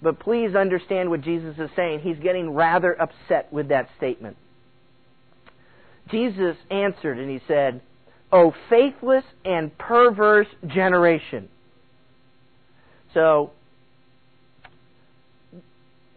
[0.00, 2.00] But please understand what Jesus is saying.
[2.00, 4.38] He's getting rather upset with that statement.
[6.10, 7.82] Jesus answered and he said,
[8.32, 11.50] O faithless and perverse generation.
[13.12, 13.50] So,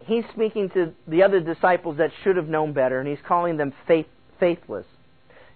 [0.06, 3.72] he's speaking to the other disciples that should have known better, and he's calling them
[3.86, 4.06] faith,
[4.38, 4.86] faithless.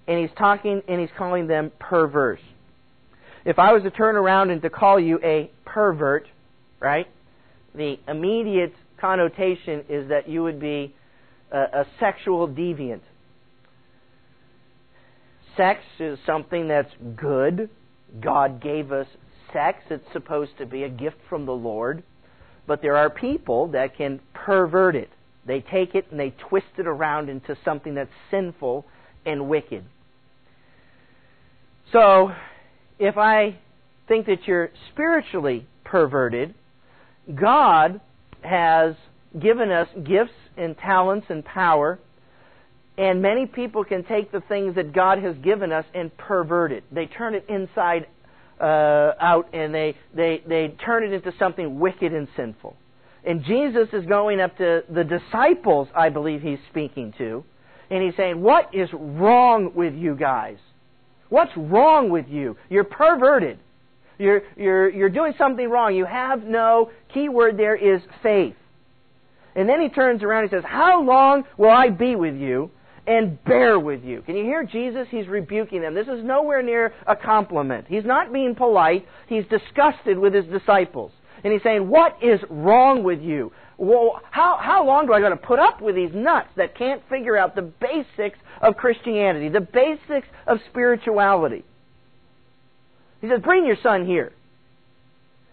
[0.09, 2.41] And he's talking and he's calling them perverse.
[3.45, 6.27] If I was to turn around and to call you a pervert,
[6.81, 7.07] right,
[7.75, 10.95] the immediate connotation is that you would be
[11.51, 13.01] a, a sexual deviant.
[15.57, 17.71] Sex is something that's good.
[18.21, 19.07] God gave us
[19.53, 19.79] sex.
[19.91, 22.03] It's supposed to be a gift from the Lord.
[22.67, 25.11] But there are people that can pervert it.
[25.47, 28.85] They take it and they twist it around into something that's sinful
[29.25, 29.85] and wicked.
[31.93, 32.33] So,
[32.99, 33.59] if I
[34.09, 36.55] think that you're spiritually perverted,
[37.33, 38.01] God
[38.43, 38.95] has
[39.39, 41.99] given us gifts and talents and power,
[42.99, 46.85] and many people can take the things that God has given us and pervert it.
[46.93, 48.07] They turn it inside
[48.61, 52.77] uh, out and they, they, they turn it into something wicked and sinful.
[53.25, 57.45] And Jesus is going up to the disciples, I believe he's speaking to,
[57.91, 60.59] and he's saying, What is wrong with you guys?
[61.29, 62.57] What's wrong with you?
[62.69, 63.59] You're perverted.
[64.19, 65.95] You're, you're, you're doing something wrong.
[65.95, 68.55] You have no, key word there is faith.
[69.55, 72.71] And then he turns around and says, How long will I be with you
[73.07, 74.23] and bear with you?
[74.23, 75.07] Can you hear Jesus?
[75.11, 75.95] He's rebuking them.
[75.95, 77.87] This is nowhere near a compliment.
[77.89, 79.07] He's not being polite.
[79.29, 81.13] He's disgusted with his disciples.
[81.45, 83.53] And he's saying, What is wrong with you?
[83.79, 87.03] Well, how, how long do I got to put up with these nuts that can't
[87.11, 91.65] figure out the basics of Christianity, the basics of spirituality?
[93.21, 94.33] He says, Bring your son here.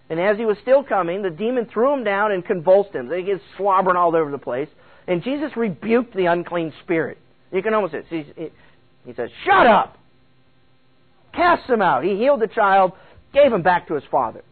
[0.09, 3.11] And as he was still coming, the demon threw him down and convulsed him.
[3.11, 4.69] He gets slobbering all over the place.
[5.07, 7.17] And Jesus rebuked the unclean spirit.
[7.53, 8.25] You can almost see
[9.05, 9.97] He says, Shut up!
[11.33, 12.03] Cast him out.
[12.03, 12.91] He healed the child,
[13.33, 14.43] gave him back to his father.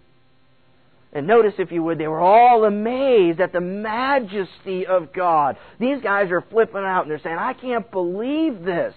[1.13, 5.57] And notice, if you would, they were all amazed at the majesty of God.
[5.79, 8.93] These guys are flipping out and they're saying, I can't believe this.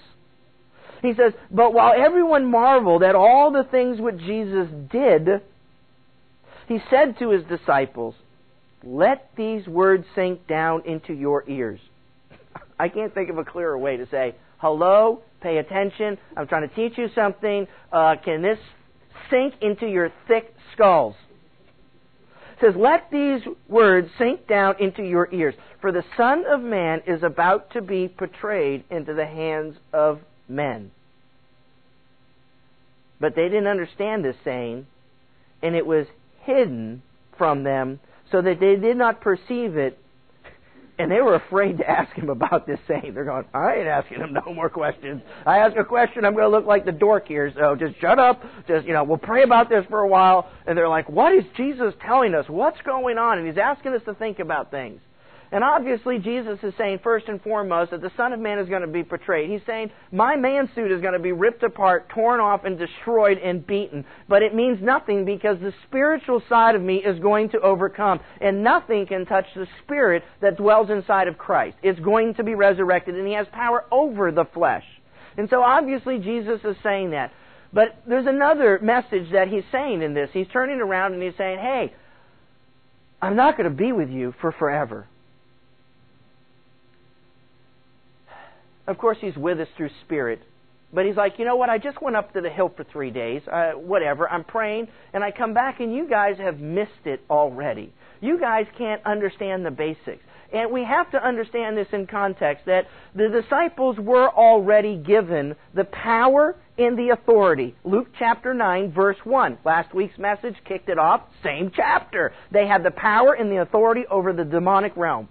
[1.02, 5.28] He says, But while everyone marveled at all the things which Jesus did,
[6.68, 8.14] he said to his disciples,
[8.84, 11.80] Let these words sink down into your ears.
[12.78, 16.18] I can't think of a clearer way to say, Hello, pay attention.
[16.36, 17.66] I'm trying to teach you something.
[17.92, 18.58] Uh, can this
[19.30, 21.14] sink into your thick skulls?
[22.52, 27.02] It says, Let these words sink down into your ears, for the Son of Man
[27.06, 30.90] is about to be betrayed into the hands of men.
[33.20, 34.86] But they didn't understand this saying,
[35.62, 36.06] and it was
[36.42, 37.02] hidden
[37.38, 39.98] from them so that they did not perceive it.
[40.96, 43.14] And they were afraid to ask him about this saying.
[43.14, 45.22] They're going, I ain't asking him no more questions.
[45.44, 48.20] I ask a question, I'm going to look like the dork here, so just shut
[48.20, 48.42] up.
[48.68, 50.48] Just, you know, we'll pray about this for a while.
[50.66, 52.48] And they're like, what is Jesus telling us?
[52.48, 53.38] What's going on?
[53.38, 55.00] And he's asking us to think about things.
[55.54, 58.80] And obviously, Jesus is saying, first and foremost, that the Son of Man is going
[58.82, 59.48] to be portrayed.
[59.48, 63.38] He's saying, my man suit is going to be ripped apart, torn off, and destroyed
[63.38, 64.04] and beaten.
[64.28, 68.18] But it means nothing because the spiritual side of me is going to overcome.
[68.40, 71.76] And nothing can touch the spirit that dwells inside of Christ.
[71.84, 74.84] It's going to be resurrected, and he has power over the flesh.
[75.36, 77.32] And so obviously, Jesus is saying that.
[77.72, 80.30] But there's another message that he's saying in this.
[80.32, 81.94] He's turning around and he's saying, hey,
[83.22, 85.06] I'm not going to be with you for forever.
[88.86, 90.42] Of course, He's with us through Spirit.
[90.92, 91.70] But He's like, you know what?
[91.70, 93.42] I just went up to the hill for three days.
[93.50, 94.28] Uh, whatever.
[94.28, 97.92] I'm praying, and I come back, and you guys have missed it already.
[98.20, 100.22] You guys can't understand the basics.
[100.52, 105.84] And we have to understand this in context that the disciples were already given the
[105.84, 107.74] power and the authority.
[107.84, 109.58] Luke chapter 9, verse 1.
[109.64, 111.22] Last week's message kicked it off.
[111.42, 112.32] Same chapter.
[112.52, 115.28] They had the power and the authority over the demonic realm.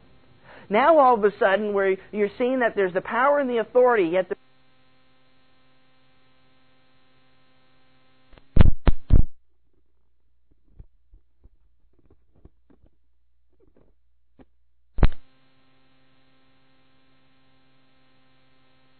[0.69, 4.10] Now all of a sudden, where you're seeing that there's the power and the authority,
[4.10, 4.36] yet the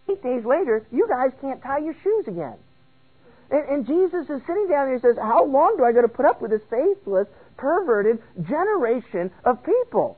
[0.10, 2.56] Eight days later, you guys can't tie your shoes again.
[3.50, 6.08] And, and, Jesus is sitting down there and says, How long do I got to
[6.08, 10.18] put up with this faithless, perverted generation of people?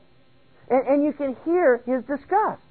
[0.70, 2.62] And, and you can hear his disgust.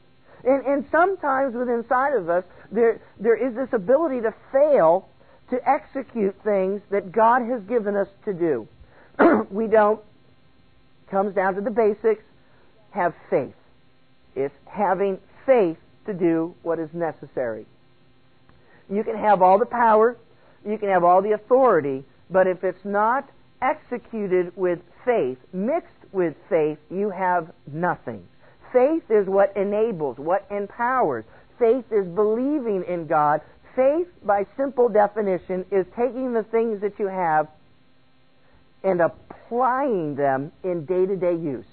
[0.44, 5.08] And, and sometimes within inside of us, there, there is this ability to fail
[5.50, 8.68] to execute things that God has given us to do.
[9.50, 10.00] we don't.
[11.10, 12.22] Comes down to the basics.
[12.90, 13.54] Have faith.
[14.34, 15.76] It's having faith
[16.06, 17.66] to do what is necessary.
[18.90, 20.16] You can have all the power,
[20.66, 23.28] you can have all the authority, but if it's not
[23.62, 28.26] executed with faith, mixed with faith, you have nothing.
[28.72, 31.24] Faith is what enables, what empowers.
[31.58, 33.40] Faith is believing in God.
[33.76, 37.48] Faith, by simple definition, is taking the things that you have
[38.82, 41.66] and applying them in day to day use.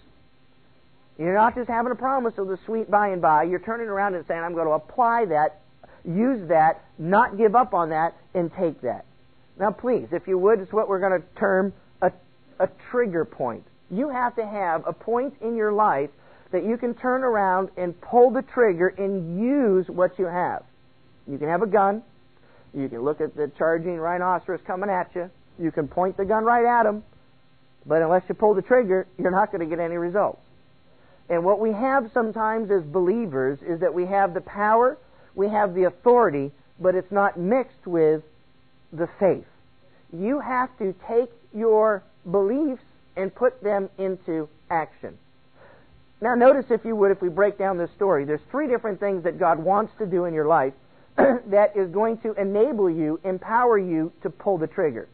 [1.17, 3.43] You're not just having a promise of the sweet by and by.
[3.43, 5.61] You're turning around and saying, I'm going to apply that,
[6.05, 9.05] use that, not give up on that, and take that.
[9.61, 11.71] Now, please, if you would, it's what we're going to term
[12.01, 12.11] a,
[12.59, 13.63] a trigger point.
[13.91, 16.09] You have to have a point in your life
[16.51, 20.63] that you can turn around and pull the trigger and use what you have.
[21.27, 22.01] You can have a gun.
[22.73, 25.29] You can look at the charging rhinoceros coming at you.
[25.59, 27.03] You can point the gun right at him.
[27.85, 30.41] But unless you pull the trigger, you're not going to get any results.
[31.29, 34.97] And what we have sometimes as believers is that we have the power,
[35.35, 38.23] we have the authority, but it's not mixed with
[38.91, 39.45] the faith.
[40.13, 42.81] You have to take your beliefs
[43.15, 45.17] and put them into action.
[46.21, 49.23] Now, notice, if you would, if we break down this story, there's three different things
[49.23, 50.73] that God wants to do in your life
[51.17, 55.07] that is going to enable you, empower you to pull the trigger.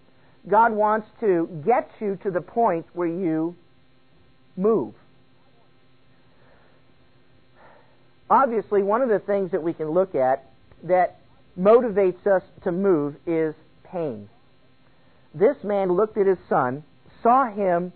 [0.47, 3.55] God wants to get you to the point where you
[4.57, 4.93] move.
[8.29, 10.49] Obviously, one of the things that we can look at
[10.83, 11.19] that
[11.57, 13.55] motivates us to move is
[13.85, 14.29] pain.
[15.37, 16.83] This man looked at his son,
[17.21, 17.93] saw him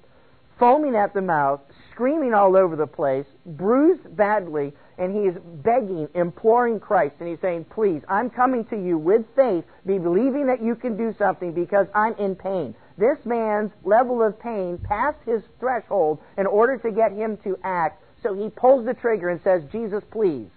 [0.60, 1.60] foaming at the mouth,
[1.92, 7.40] screaming all over the place, bruised badly, and he is begging, imploring Christ, and he's
[7.42, 11.54] saying, Please, I'm coming to you with faith, be believing that you can do something
[11.54, 12.76] because I'm in pain.
[13.00, 18.04] This man's level of pain passed his threshold in order to get him to act,
[18.22, 20.50] so he pulls the trigger and says, Jesus, please.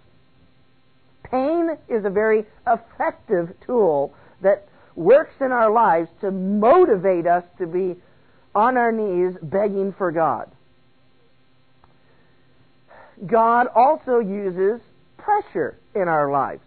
[1.23, 7.67] Pain is a very effective tool that works in our lives to motivate us to
[7.67, 7.97] be
[8.55, 10.51] on our knees begging for God.
[13.27, 14.81] God also uses
[15.17, 16.63] pressure in our lives.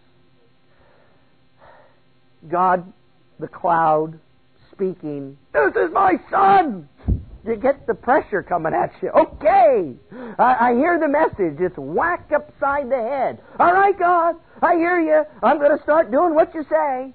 [2.48, 2.92] God,
[3.38, 4.18] the cloud,
[4.72, 6.88] speaking, This is my son!
[7.46, 9.10] You get the pressure coming at you.
[9.10, 9.94] Okay,
[10.38, 11.58] I, I hear the message.
[11.60, 13.40] It's whack upside the head.
[13.58, 15.24] All right, God, I hear you.
[15.42, 17.14] I'm going to start doing what you say.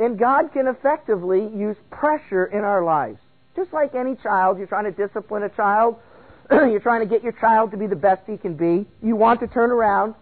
[0.00, 3.18] And God can effectively use pressure in our lives.
[3.54, 5.96] Just like any child, you're trying to discipline a child,
[6.50, 8.86] you're trying to get your child to be the best he can be.
[9.02, 10.14] You want to turn around,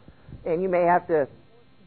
[0.44, 1.28] and you may have to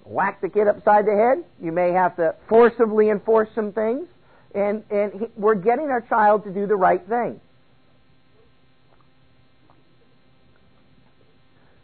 [0.05, 1.43] whack the kid upside the head.
[1.61, 4.07] You may have to forcibly enforce some things.
[4.55, 7.41] And, and he, we're getting our child to do the right thing.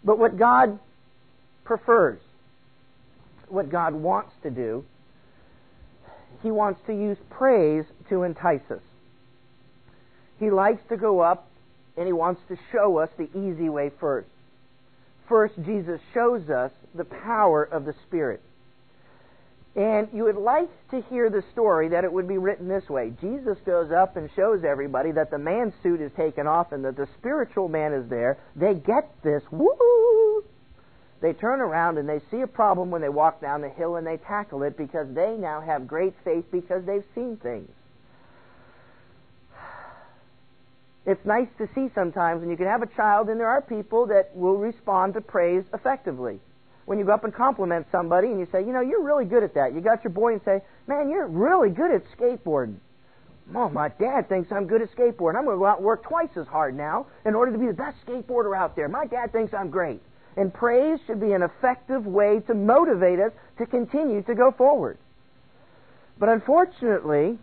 [0.05, 0.79] But what God
[1.65, 2.21] prefers,
[3.49, 4.85] what God wants to do,
[6.43, 8.81] He wants to use praise to entice us.
[10.39, 11.47] He likes to go up
[11.97, 14.29] and He wants to show us the easy way first.
[15.27, 18.41] First, Jesus shows us the power of the Spirit.
[19.75, 23.13] And you would like to hear the story that it would be written this way
[23.21, 26.97] Jesus goes up and shows everybody that the man's suit is taken off and that
[26.97, 28.39] the spiritual man is there.
[28.55, 29.43] They get this.
[29.51, 30.43] Woo!
[31.21, 34.05] They turn around and they see a problem when they walk down the hill and
[34.05, 37.69] they tackle it because they now have great faith because they've seen things.
[41.07, 44.07] It's nice to see sometimes, and you can have a child, and there are people
[44.07, 46.39] that will respond to praise effectively
[46.85, 49.43] when you go up and compliment somebody and you say, you know, you're really good
[49.43, 49.73] at that.
[49.73, 52.77] You got your boy and say, man, you're really good at skateboarding.
[53.49, 55.37] Mom, my dad thinks I'm good at skateboarding.
[55.37, 57.67] I'm going to go out and work twice as hard now in order to be
[57.67, 58.87] the best skateboarder out there.
[58.89, 60.01] My dad thinks I'm great.
[60.37, 64.99] And praise should be an effective way to motivate us to continue to go forward.
[66.19, 67.39] But unfortunately,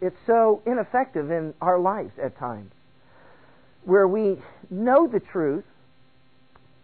[0.00, 2.70] it's so ineffective in our lives at times
[3.84, 4.38] where we
[4.70, 5.64] know the truth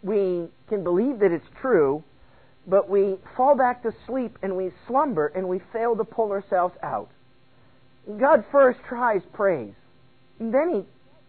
[0.02, 2.02] we can believe that it's true,
[2.66, 6.74] but we fall back to sleep and we slumber and we fail to pull ourselves
[6.82, 7.08] out.
[8.18, 9.74] God first tries praise,
[10.38, 10.84] and then He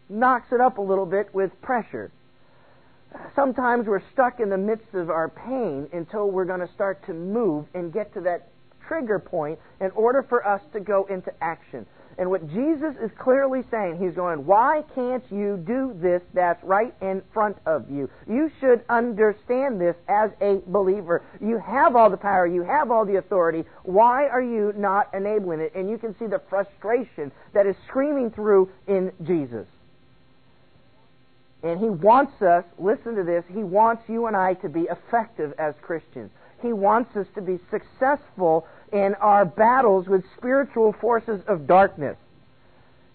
[0.10, 2.12] knocks it up a little bit with pressure.
[3.36, 7.14] Sometimes we're stuck in the midst of our pain until we're going to start to
[7.14, 8.50] move and get to that
[8.88, 11.86] trigger point in order for us to go into action.
[12.18, 16.94] And what Jesus is clearly saying, he's going, why can't you do this that's right
[17.02, 18.10] in front of you?
[18.28, 21.24] You should understand this as a believer.
[21.40, 23.64] You have all the power, you have all the authority.
[23.84, 25.72] Why are you not enabling it?
[25.76, 29.66] And you can see the frustration that is screaming through in Jesus.
[31.62, 35.54] And he wants us, listen to this, he wants you and I to be effective
[35.58, 36.32] as Christians.
[36.62, 42.18] He wants us to be successful in our battles with spiritual forces of darkness.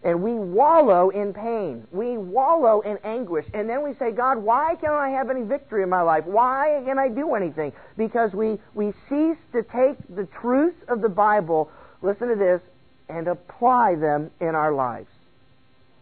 [0.03, 1.87] And we wallow in pain.
[1.91, 3.47] We wallow in anguish.
[3.55, 6.27] And then we say, God, why can't I have any victory in my life?
[6.27, 7.73] Why can't I do anything?
[7.97, 11.71] Because we, we cease to take the truths of the Bible,
[12.03, 12.61] listen to this,
[13.09, 15.09] and apply them in our lives.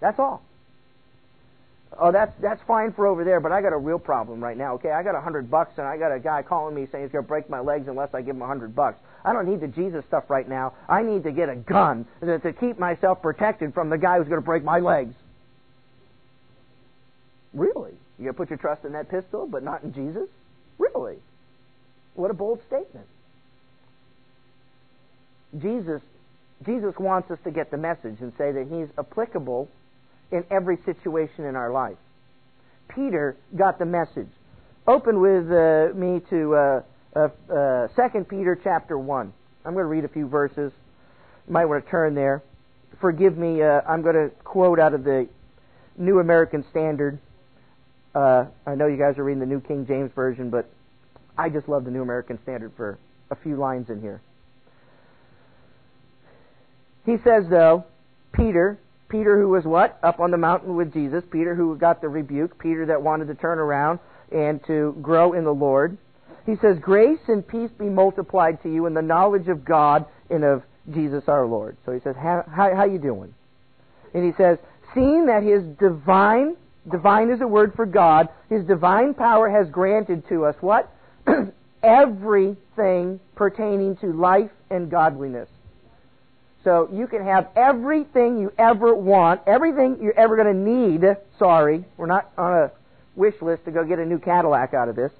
[0.01, 0.43] That's all.
[1.99, 4.75] Oh, that's that's fine for over there, but I got a real problem right now.
[4.75, 7.13] Okay, I got a hundred bucks, and I got a guy calling me saying he's
[7.13, 8.99] going to break my legs unless I give him a hundred bucks.
[9.25, 10.73] I don't need the Jesus stuff right now.
[10.89, 14.27] I need to get a gun to, to keep myself protected from the guy who's
[14.27, 15.15] going to break my legs.
[17.53, 17.93] Really?
[18.19, 20.29] You to put your trust in that pistol, but not in Jesus?
[20.79, 21.17] Really?
[22.15, 23.07] What a bold statement.
[25.61, 26.01] Jesus,
[26.65, 29.69] Jesus wants us to get the message and say that He's applicable
[30.33, 31.97] in every situation in our life.
[32.89, 34.29] Peter got the message.
[34.87, 36.83] Open with uh, me to uh,
[37.15, 39.33] uh, 2 Peter chapter 1.
[39.65, 40.73] I'm going to read a few verses.
[41.47, 42.43] You might want to turn there.
[43.01, 45.29] forgive me, uh, I'm going to quote out of the
[45.97, 47.19] New American Standard.
[48.15, 50.69] Uh, I know you guys are reading the New King James Version, but
[51.39, 52.99] I just love the New American Standard for
[53.31, 54.21] a few lines in here.
[57.07, 57.85] He says, though,
[58.33, 58.79] Peter,
[59.13, 59.99] Peter who was what?
[60.03, 61.23] Up on the mountain with Jesus.
[61.31, 62.59] Peter who got the rebuke.
[62.59, 64.01] Peter that wanted to turn around
[64.33, 65.99] and to grow in the Lord.
[66.47, 70.43] He says, Grace and peace be multiplied to you in the knowledge of God and
[70.43, 71.77] of Jesus our Lord.
[71.85, 73.35] So he says, How, how, how you doing?
[74.15, 74.57] And he says,
[74.95, 76.57] Seeing that his divine,
[76.91, 80.91] divine is a word for God, his divine power has granted to us what?
[81.83, 85.49] Everything pertaining to life and godliness.
[86.65, 91.17] So you can have everything you ever want, everything you're ever going to need.
[91.39, 92.71] Sorry, we're not on a
[93.17, 95.11] wish list to go get a new Cadillac out of this.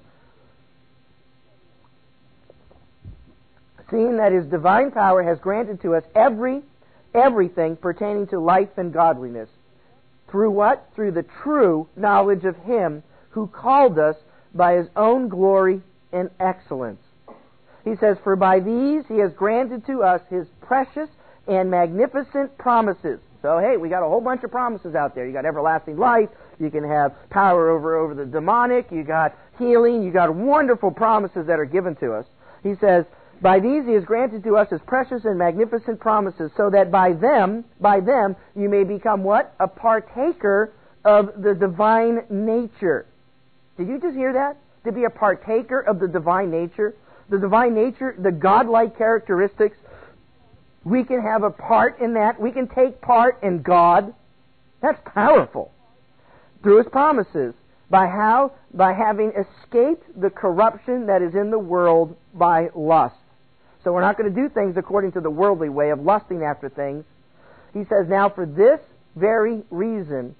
[3.91, 6.61] Seeing that his divine power has granted to us every
[7.13, 9.49] everything pertaining to life and godliness.
[10.29, 10.89] Through what?
[10.95, 14.15] Through the true knowledge of him who called us
[14.53, 15.81] by his own glory
[16.11, 17.01] and excellence.
[17.83, 21.09] He says, For by these he has granted to us his precious
[21.47, 23.19] and magnificent promises.
[23.41, 25.27] So, hey, we got a whole bunch of promises out there.
[25.27, 26.29] You got everlasting life.
[26.59, 28.89] You can have power over, over the demonic.
[28.91, 30.01] You got healing.
[30.03, 32.25] You got wonderful promises that are given to us.
[32.63, 33.05] He says,
[33.41, 37.11] by these he has granted to us his precious and magnificent promises, so that by
[37.11, 39.53] them, by them, you may become what?
[39.59, 40.71] A partaker
[41.03, 43.05] of the divine nature.
[43.77, 44.55] Did you just hear that?
[44.85, 46.95] To be a partaker of the divine nature?
[47.29, 49.75] The divine nature, the godlike characteristics
[50.83, 52.39] we can have a part in that.
[52.39, 54.13] We can take part in God.
[54.81, 55.71] That's powerful.
[56.61, 57.53] Through His promises.
[57.89, 58.53] By how?
[58.73, 63.15] By having escaped the corruption that is in the world by lust.
[63.83, 66.69] So we're not going to do things according to the worldly way of lusting after
[66.69, 67.03] things.
[67.73, 68.79] He says, now for this
[69.15, 70.35] very reason,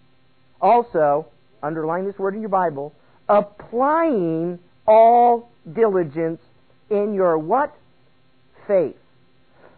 [0.62, 1.28] also,
[1.62, 2.94] underline this word in your Bible,
[3.28, 6.42] applying all diligence
[6.90, 7.76] in your what?
[8.68, 8.96] Faith.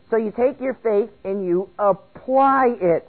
[0.09, 3.07] So you take your faith and you apply it.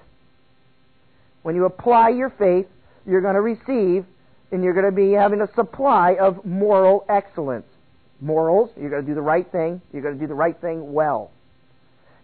[1.42, 2.66] When you apply your faith,
[3.06, 4.04] you're going to receive
[4.50, 7.66] and you're going to be having a supply of moral excellence.
[8.20, 10.92] Morals, you're going to do the right thing, you're going to do the right thing
[10.92, 11.30] well.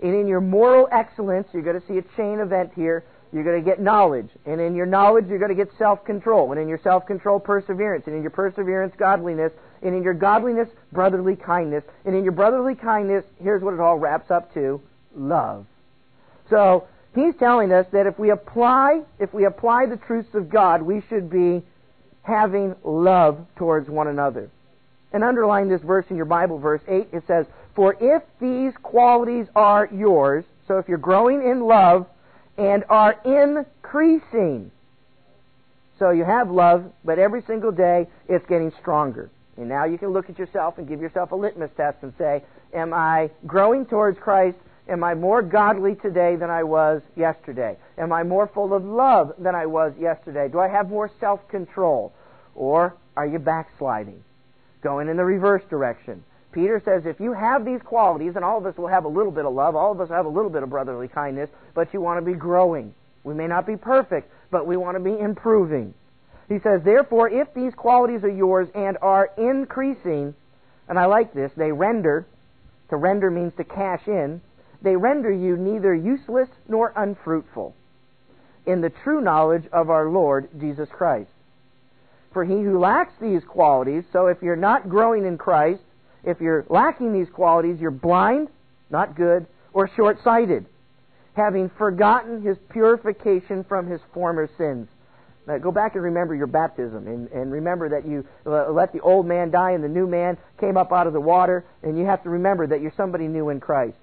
[0.03, 3.05] And in your moral excellence, you're going to see a chain event here.
[3.33, 4.29] You're going to get knowledge.
[4.45, 6.51] And in your knowledge, you're going to get self control.
[6.51, 8.05] And in your self control, perseverance.
[8.07, 9.53] And in your perseverance, godliness.
[9.83, 11.85] And in your godliness, brotherly kindness.
[12.05, 14.81] And in your brotherly kindness, here's what it all wraps up to
[15.17, 15.67] love.
[16.51, 20.83] So, he's telling us that if we apply, if we apply the truths of God,
[20.83, 21.63] we should be
[22.23, 24.51] having love towards one another.
[25.13, 27.09] And underline this verse in your Bible, verse 8.
[27.13, 32.07] It says, For if these qualities are yours, so if you're growing in love
[32.57, 34.71] and are increasing,
[35.99, 39.31] so you have love, but every single day it's getting stronger.
[39.57, 42.43] And now you can look at yourself and give yourself a litmus test and say,
[42.73, 44.57] Am I growing towards Christ?
[44.89, 47.77] Am I more godly today than I was yesterday?
[47.99, 50.49] Am I more full of love than I was yesterday?
[50.49, 52.13] Do I have more self control?
[52.55, 54.23] Or are you backsliding?
[54.83, 56.25] Going in the reverse direction.
[56.51, 59.33] Peter says if you have these qualities, and all of us will have a little
[59.33, 62.01] bit of love, all of us have a little bit of brotherly kindness, but you
[62.01, 62.95] want to be growing.
[63.25, 65.95] We may not be perfect, but we want to be improving.
[66.49, 70.35] He says, Therefore, if these qualities are yours and are increasing,
[70.89, 72.27] and I like this, they render,
[72.91, 74.41] to render means to cash in,
[74.83, 77.75] they render you neither useless nor unfruitful
[78.67, 81.31] in the true knowledge of our Lord Jesus Christ.
[82.33, 85.83] For he who lacks these qualities, so if you're not growing in Christ,
[86.25, 88.49] if you're lacking these qualities, you're blind,
[88.91, 90.67] not good, or short sighted,
[91.35, 94.89] having forgotten his purification from his former sins.
[95.47, 99.27] Go back and remember your baptism, and, and remember that you uh, let the old
[99.27, 102.23] man die and the new man came up out of the water, and you have
[102.23, 103.97] to remember that you're somebody new in Christ.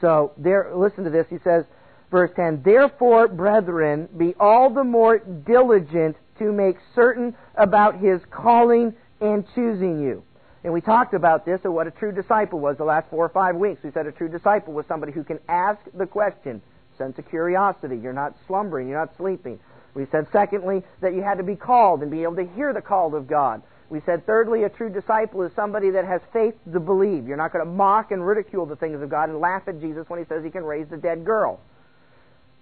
[0.00, 1.26] So, there, listen to this.
[1.30, 1.64] He says,
[2.10, 8.94] verse 10 Therefore, brethren, be all the more diligent to make certain about his calling
[9.20, 10.22] and choosing you.
[10.64, 13.30] And we talked about this of what a true disciple was the last four or
[13.30, 13.82] five weeks.
[13.82, 16.60] We said a true disciple was somebody who can ask the question,
[16.98, 17.96] sense of curiosity.
[17.96, 19.58] You're not slumbering, you're not sleeping.
[19.94, 22.80] We said, secondly, that you had to be called and be able to hear the
[22.80, 23.62] call of God.
[23.88, 27.26] We said, thirdly, a true disciple is somebody that has faith to believe.
[27.26, 30.08] You're not going to mock and ridicule the things of God and laugh at Jesus
[30.08, 31.60] when he says he can raise the dead girl.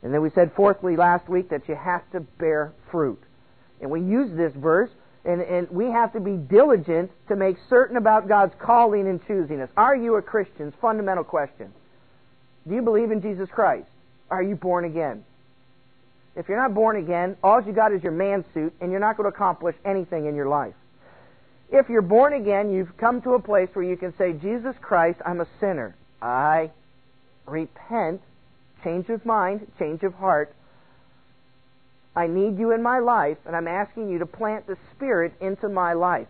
[0.02, 3.20] And then we said, fourthly, last week, that you have to bear fruit.
[3.80, 4.90] And we use this verse
[5.24, 9.60] and, and we have to be diligent to make certain about God's calling and choosing
[9.60, 9.68] us.
[9.76, 10.72] Are you a Christian?
[10.80, 11.72] Fundamental question.
[12.66, 13.88] Do you believe in Jesus Christ?
[14.30, 15.24] Are you born again?
[16.38, 19.16] If you're not born again, all you got is your man suit, and you're not
[19.16, 20.74] going to accomplish anything in your life.
[21.70, 25.18] If you're born again, you've come to a place where you can say, Jesus Christ,
[25.26, 25.96] I'm a sinner.
[26.22, 26.70] I
[27.44, 28.22] repent,
[28.84, 30.54] change of mind, change of heart.
[32.14, 35.68] I need you in my life, and I'm asking you to plant the Spirit into
[35.68, 36.28] my life.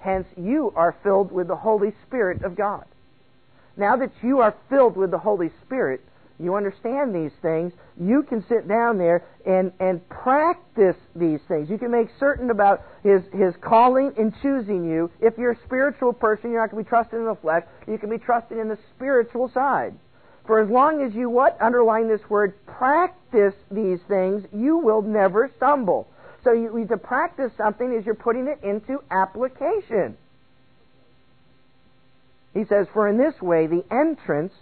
[0.00, 2.84] Hence, you are filled with the Holy Spirit of God.
[3.76, 6.00] Now that you are filled with the Holy Spirit,
[6.38, 11.70] you understand these things, you can sit down there and, and practice these things.
[11.70, 15.10] You can make certain about his, his calling and choosing you.
[15.20, 17.62] If you're a spiritual person, you're not going to be trusted in the flesh.
[17.86, 19.94] You can be trusted in the spiritual side.
[20.46, 21.56] For as long as you what?
[21.60, 26.08] Underline this word, practice these things, you will never stumble.
[26.42, 30.16] So you, need to practice something is you're putting it into application.
[32.52, 34.52] He says, For in this way the entrance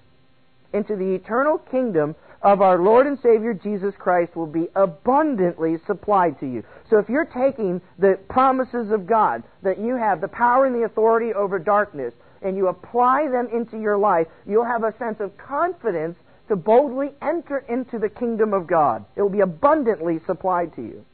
[0.73, 6.41] into the eternal kingdom of our Lord and Savior Jesus Christ will be abundantly supplied
[6.41, 6.65] to you.
[6.91, 10.85] So if you're taking the promises of God, that you have the power and the
[10.85, 12.13] authority over darkness,
[12.43, 16.17] and you apply them into your life, you'll have a sense of confidence
[16.49, 19.05] to boldly enter into the kingdom of God.
[19.15, 21.05] It will be abundantly supplied to you.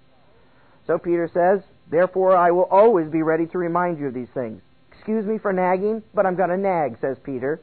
[0.86, 4.62] So Peter says, Therefore I will always be ready to remind you of these things.
[4.92, 7.60] Excuse me for nagging, but I'm going to nag, says Peter.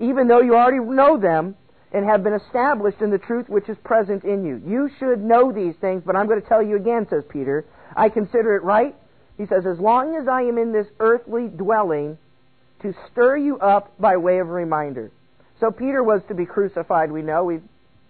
[0.00, 1.56] Even though you already know them
[1.92, 4.60] and have been established in the truth which is present in you.
[4.66, 7.64] You should know these things, but I'm going to tell you again, says Peter.
[7.96, 8.96] I consider it right.
[9.38, 12.18] He says, As long as I am in this earthly dwelling,
[12.82, 15.10] to stir you up by way of reminder.
[15.60, 17.44] So Peter was to be crucified, we know.
[17.44, 17.60] we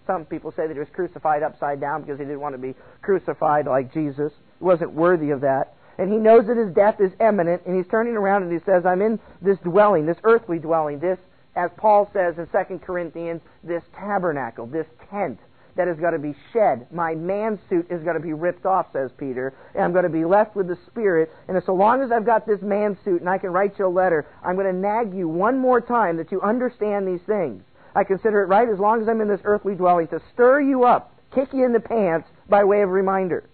[0.06, 2.74] some people say that he was crucified upside down because he didn't want to be
[3.00, 4.32] crucified like Jesus.
[4.58, 5.74] He wasn't worthy of that.
[5.96, 8.84] And he knows that his death is imminent, and he's turning around and he says,
[8.84, 11.18] I'm in this dwelling, this earthly dwelling, this,
[11.56, 15.38] as Paul says in 2 Corinthians, this tabernacle, this tent
[15.76, 16.86] that is going to be shed.
[16.92, 20.08] My man suit is going to be ripped off, says Peter, and I'm going to
[20.08, 21.32] be left with the Spirit.
[21.48, 23.88] And so long as I've got this man suit and I can write you a
[23.88, 27.62] letter, I'm going to nag you one more time that you understand these things.
[27.94, 30.84] I consider it right as long as I'm in this earthly dwelling to stir you
[30.84, 33.48] up, kick you in the pants by way of reminder.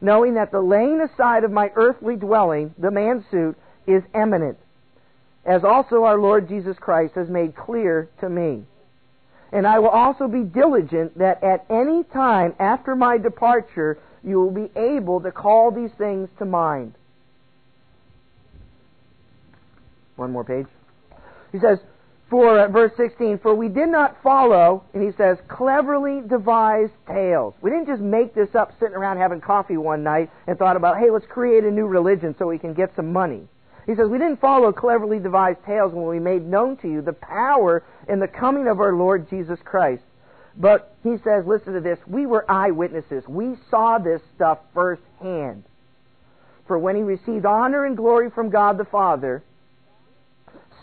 [0.00, 4.58] Knowing that the laying aside of my earthly dwelling, the man suit, is imminent,
[5.46, 8.64] as also our Lord Jesus Christ has made clear to me.
[9.52, 14.50] And I will also be diligent that at any time after my departure you will
[14.50, 16.94] be able to call these things to mind.
[20.16, 20.66] One more page.
[21.52, 21.78] He says,
[22.30, 27.54] for uh, verse 16, for we did not follow, and he says, cleverly devised tales.
[27.60, 30.98] We didn't just make this up sitting around having coffee one night and thought about,
[30.98, 33.46] hey, let's create a new religion so we can get some money.
[33.86, 37.12] He says, We didn't follow cleverly devised tales when we made known to you the
[37.12, 40.02] power in the coming of our Lord Jesus Christ.
[40.56, 43.24] But he says, listen to this, we were eyewitnesses.
[43.26, 45.64] We saw this stuff firsthand.
[46.66, 49.42] For when he received honor and glory from God the Father,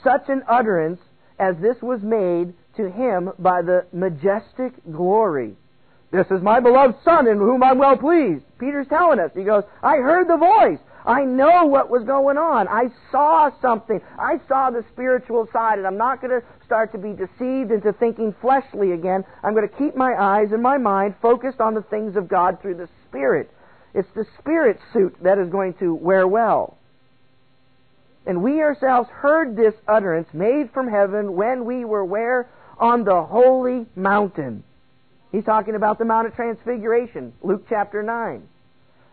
[0.04, 1.00] such an utterance
[1.40, 5.56] as this was made to him by the majestic glory.
[6.12, 8.44] This is my beloved Son in whom I'm well pleased.
[8.60, 9.32] Peter's telling us.
[9.34, 10.80] He goes, I heard the voice.
[11.06, 12.68] I know what was going on.
[12.68, 14.02] I saw something.
[14.20, 17.94] I saw the spiritual side, and I'm not going to start to be deceived into
[17.94, 19.24] thinking fleshly again.
[19.44, 22.62] I'm going to keep my eyes and my mind focused on the things of God
[22.62, 23.50] through the Spirit.
[23.94, 26.78] It's the Spirit suit that is going to wear well.
[28.26, 32.50] And we ourselves heard this utterance made from heaven when we were where?
[32.78, 34.64] On the holy mountain.
[35.32, 38.48] He's talking about the Mount of Transfiguration, Luke chapter 9.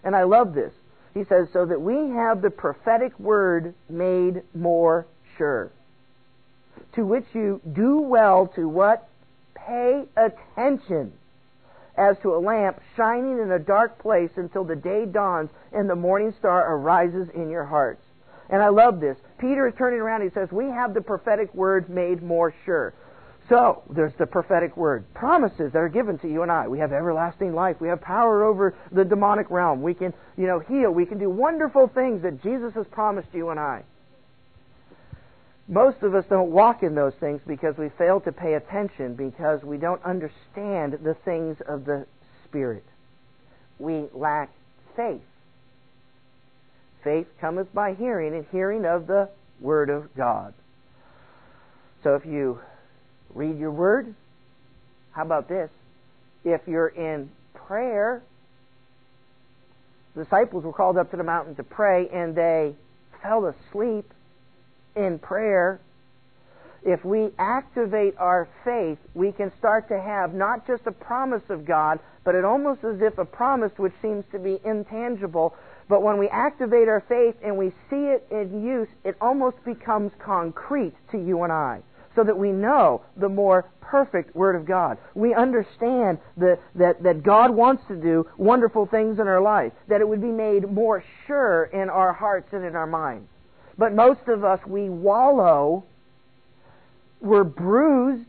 [0.04, 0.72] And I love this.
[1.14, 5.06] He says, so that we have the prophetic word made more
[5.36, 5.70] sure.
[6.94, 9.08] To which you do well to what?
[9.54, 11.12] Pay attention
[11.96, 15.96] as to a lamp shining in a dark place until the day dawns and the
[15.96, 18.02] morning star arises in your hearts.
[18.50, 19.18] And I love this.
[19.38, 20.22] Peter is turning around.
[20.22, 22.94] He says, We have the prophetic word made more sure.
[23.48, 25.06] So, there's the prophetic word.
[25.14, 26.68] Promises that are given to you and I.
[26.68, 27.76] We have everlasting life.
[27.80, 29.80] We have power over the demonic realm.
[29.80, 30.90] We can, you know, heal.
[30.90, 33.84] We can do wonderful things that Jesus has promised you and I.
[35.66, 39.62] Most of us don't walk in those things because we fail to pay attention because
[39.62, 42.06] we don't understand the things of the
[42.44, 42.84] Spirit.
[43.78, 44.50] We lack
[44.96, 45.20] faith.
[47.04, 49.28] Faith cometh by hearing, and hearing of the
[49.60, 50.52] Word of God.
[52.02, 52.60] So if you
[53.34, 54.14] read your word.
[55.12, 55.70] How about this?
[56.44, 58.22] If you're in prayer,
[60.14, 62.74] the disciples were called up to the mountain to pray and they
[63.22, 64.12] fell asleep
[64.96, 65.80] in prayer.
[66.84, 71.66] if we activate our faith, we can start to have not just a promise of
[71.66, 75.54] God, but it almost as if a promise which seems to be intangible.
[75.88, 80.12] But when we activate our faith and we see it in use, it almost becomes
[80.18, 81.80] concrete to you and I.
[82.18, 84.98] So that we know the more perfect Word of God.
[85.14, 90.00] We understand the, that, that God wants to do wonderful things in our life, that
[90.00, 93.28] it would be made more sure in our hearts and in our minds.
[93.78, 95.84] But most of us, we wallow,
[97.20, 98.26] we're bruised,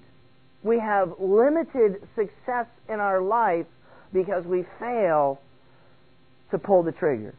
[0.61, 3.65] we have limited success in our life
[4.13, 5.41] because we fail
[6.51, 7.33] to pull the trigger.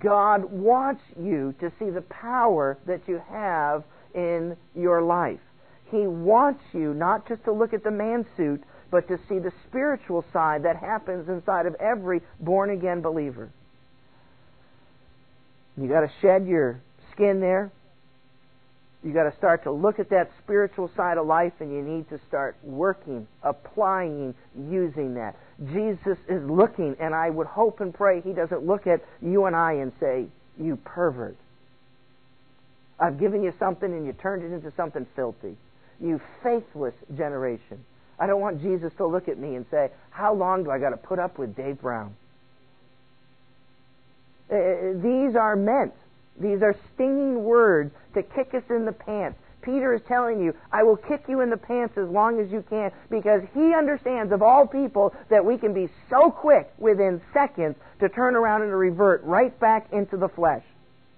[0.00, 3.84] God wants you to see the power that you have
[4.16, 5.40] in your life.
[5.90, 9.52] He wants you not just to look at the man suit, but to see the
[9.68, 13.50] spiritual side that happens inside of every born again believer.
[15.76, 16.80] You got to shed your
[17.12, 17.70] skin there.
[19.04, 22.08] You got to start to look at that spiritual side of life and you need
[22.08, 25.36] to start working, applying, using that.
[25.72, 29.54] Jesus is looking, and I would hope and pray he doesn't look at you and
[29.54, 30.26] I and say,
[30.58, 31.36] You pervert.
[32.98, 35.56] I've given you something and you turned it into something filthy.
[36.00, 37.84] You faithless generation.
[38.18, 40.90] I don't want Jesus to look at me and say, How long do I got
[40.90, 42.14] to put up with Dave Brown?
[44.50, 45.92] Uh, these are meant,
[46.40, 49.38] these are stinging words to kick us in the pants.
[49.60, 52.64] Peter is telling you, I will kick you in the pants as long as you
[52.70, 57.74] can because he understands of all people that we can be so quick within seconds
[57.98, 60.62] to turn around and to revert right back into the flesh.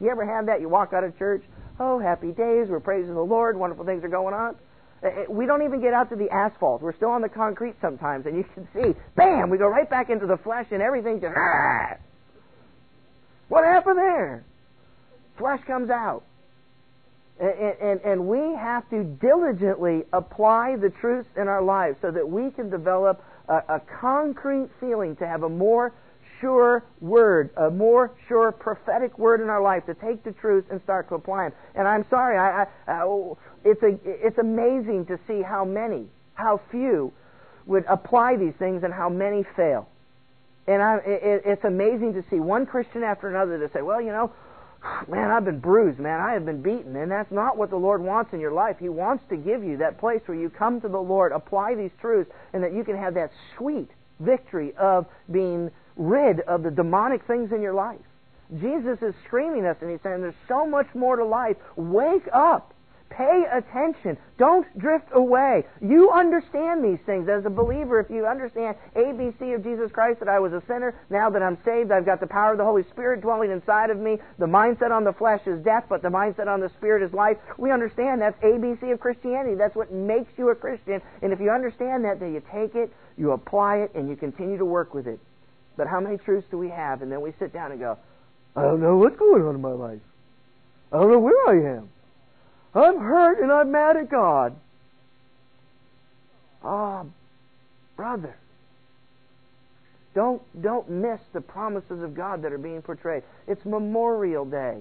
[0.00, 0.62] You ever have that?
[0.62, 1.42] You walk out of church,
[1.80, 4.56] oh, happy days, we're praising the Lord, wonderful things are going on.
[5.02, 6.82] Uh, uh, we don't even get out to the asphalt.
[6.82, 10.10] We're still on the concrete sometimes, and you can see, bam, we go right back
[10.10, 11.34] into the flesh, and everything just.
[11.36, 11.96] Ah!
[13.48, 14.44] What happened there?
[15.38, 16.22] Flesh comes out.
[17.40, 22.28] And, and, and, we have to diligently apply the truths in our lives so that
[22.28, 25.94] we can develop a, a concrete feeling to have a more
[26.40, 30.80] sure word, a more sure prophetic word in our life to take the truth and
[30.82, 31.58] start to apply them.
[31.74, 33.32] And I'm sorry, I, I, I,
[33.64, 37.12] it's, a, it's amazing to see how many, how few
[37.66, 39.88] would apply these things and how many fail.
[40.66, 44.12] And I, it, it's amazing to see one Christian after another to say, well, you
[44.12, 44.32] know,
[45.08, 46.96] man, I've been bruised, man, I have been beaten.
[46.96, 48.76] And that's not what the Lord wants in your life.
[48.78, 51.90] He wants to give you that place where you come to the Lord, apply these
[52.00, 53.88] truths, and that you can have that sweet
[54.20, 58.00] victory of being rid of the demonic things in your life.
[58.60, 61.56] Jesus is screaming us and he's saying, There's so much more to life.
[61.76, 62.72] Wake up.
[63.10, 64.18] Pay attention.
[64.36, 65.64] Don't drift away.
[65.80, 67.28] You understand these things.
[67.28, 70.94] As a believer, if you understand ABC of Jesus Christ, that I was a sinner,
[71.08, 73.98] now that I'm saved, I've got the power of the Holy Spirit dwelling inside of
[73.98, 74.18] me.
[74.38, 77.38] The mindset on the flesh is death, but the mindset on the Spirit is life.
[77.56, 79.54] We understand that's ABC of Christianity.
[79.56, 81.00] That's what makes you a Christian.
[81.22, 84.58] And if you understand that, then you take it, you apply it, and you continue
[84.58, 85.18] to work with it.
[85.78, 87.00] But how many truths do we have?
[87.02, 87.96] And then we sit down and go,
[88.56, 90.00] I don't know what's going on in my life.
[90.92, 91.88] I don't know where I am.
[92.74, 94.56] I'm hurt and I'm mad at God.
[96.64, 97.06] Ah, oh,
[97.96, 98.36] brother.
[100.14, 103.22] Don't, don't miss the promises of God that are being portrayed.
[103.46, 104.78] It's Memorial Day.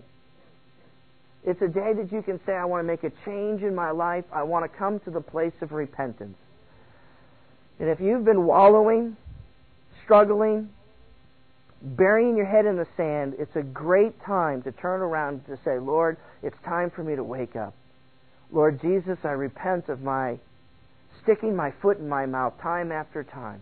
[1.45, 3.91] It's a day that you can say, I want to make a change in my
[3.91, 4.25] life.
[4.33, 6.37] I want to come to the place of repentance.
[7.79, 9.15] And if you've been wallowing,
[10.03, 10.69] struggling,
[11.81, 15.79] burying your head in the sand, it's a great time to turn around to say,
[15.79, 17.73] Lord, it's time for me to wake up.
[18.51, 20.39] Lord Jesus, I repent of my
[21.23, 23.61] sticking my foot in my mouth time after time.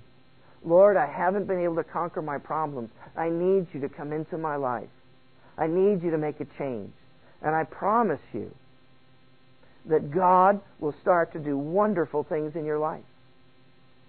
[0.64, 2.90] Lord, I haven't been able to conquer my problems.
[3.16, 4.90] I need you to come into my life.
[5.58, 6.92] I need you to make a change.
[7.42, 8.52] And I promise you
[9.88, 13.04] that God will start to do wonderful things in your life.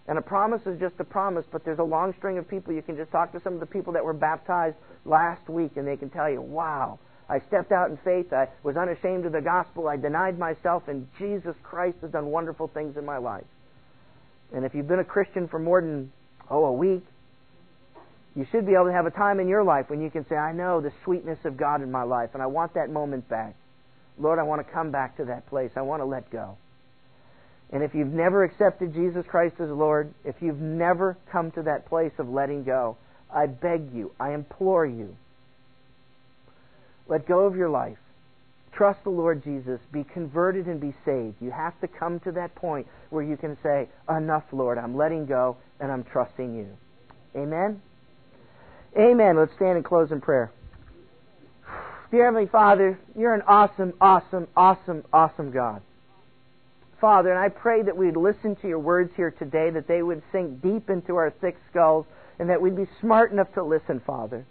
[0.08, 2.72] And a promise is just a promise, but there's a long string of people.
[2.72, 5.86] You can just talk to some of the people that were baptized last week, and
[5.86, 8.32] they can tell you, wow, I stepped out in faith.
[8.32, 9.88] I was unashamed of the gospel.
[9.88, 13.44] I denied myself, and Jesus Christ has done wonderful things in my life.
[14.54, 16.12] And if you've been a Christian for more than,
[16.48, 17.04] oh, a week,
[18.36, 20.36] you should be able to have a time in your life when you can say,
[20.36, 23.56] I know the sweetness of God in my life, and I want that moment back.
[24.18, 25.72] Lord, I want to come back to that place.
[25.74, 26.58] I want to let go.
[27.72, 31.86] And if you've never accepted Jesus Christ as Lord, if you've never come to that
[31.86, 32.96] place of letting go,
[33.34, 35.16] I beg you, I implore you,
[37.08, 37.98] let go of your life.
[38.72, 39.80] Trust the Lord Jesus.
[39.90, 41.36] Be converted and be saved.
[41.40, 44.76] You have to come to that point where you can say, Enough, Lord.
[44.76, 46.68] I'm letting go and I'm trusting you.
[47.34, 47.80] Amen?
[48.98, 49.36] Amen.
[49.36, 50.52] Let's stand and close in prayer.
[52.10, 55.80] Dear Heavenly Father, you're an awesome, awesome, awesome, awesome God.
[57.00, 60.22] Father, and I pray that we'd listen to your words here today, that they would
[60.32, 62.06] sink deep into our thick skulls,
[62.38, 64.46] and that we'd be smart enough to listen, Father.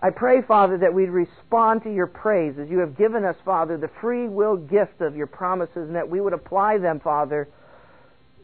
[0.00, 3.76] I pray, Father, that we'd respond to your praise as you have given us, Father,
[3.76, 7.48] the free will gift of your promises, and that we would apply them, Father,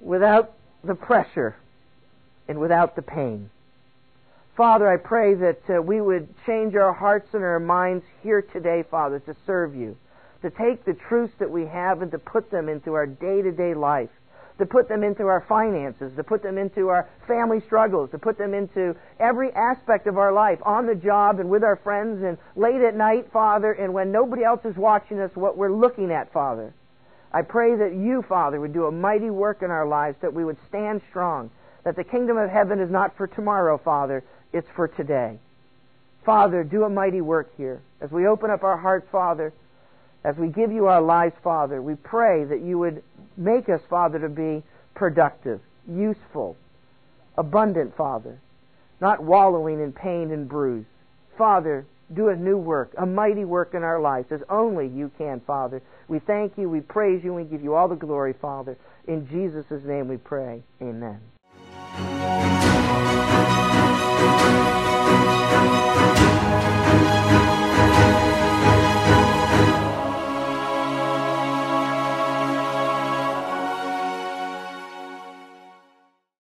[0.01, 0.53] without
[0.85, 1.57] the pressure
[2.47, 3.51] and without the pain.
[4.57, 8.85] Father, I pray that uh, we would change our hearts and our minds here today,
[8.89, 9.97] Father, to serve you,
[10.43, 13.51] to take the truths that we have and to put them into our day to
[13.53, 14.11] day life,
[14.59, 18.39] to put them into our finances, to put them into our family struggles, to put
[18.39, 22.39] them into every aspect of our life, on the job and with our friends and
[22.57, 26.33] late at night, Father, and when nobody else is watching us, what we're looking at,
[26.33, 26.73] Father.
[27.33, 30.45] I pray that you, Father, would do a mighty work in our lives, that we
[30.45, 31.51] would stand strong,
[31.85, 35.39] that the kingdom of heaven is not for tomorrow, Father, it's for today.
[36.25, 37.81] Father, do a mighty work here.
[38.01, 39.53] As we open up our hearts, Father,
[40.29, 43.03] as we give you our lives, Father, we pray that you would
[43.39, 44.63] make us, Father, to be
[44.95, 45.59] productive,
[45.91, 46.55] useful,
[47.39, 48.39] abundant, Father,
[49.01, 50.85] not wallowing in pain and bruise.
[51.39, 55.41] Father, do a new work, a mighty work in our lives, as only you can,
[55.47, 55.81] Father.
[56.09, 58.77] We thank you, we praise you, and we give you all the glory, Father.
[59.07, 60.63] In Jesus' name we pray.
[60.83, 61.21] Amen.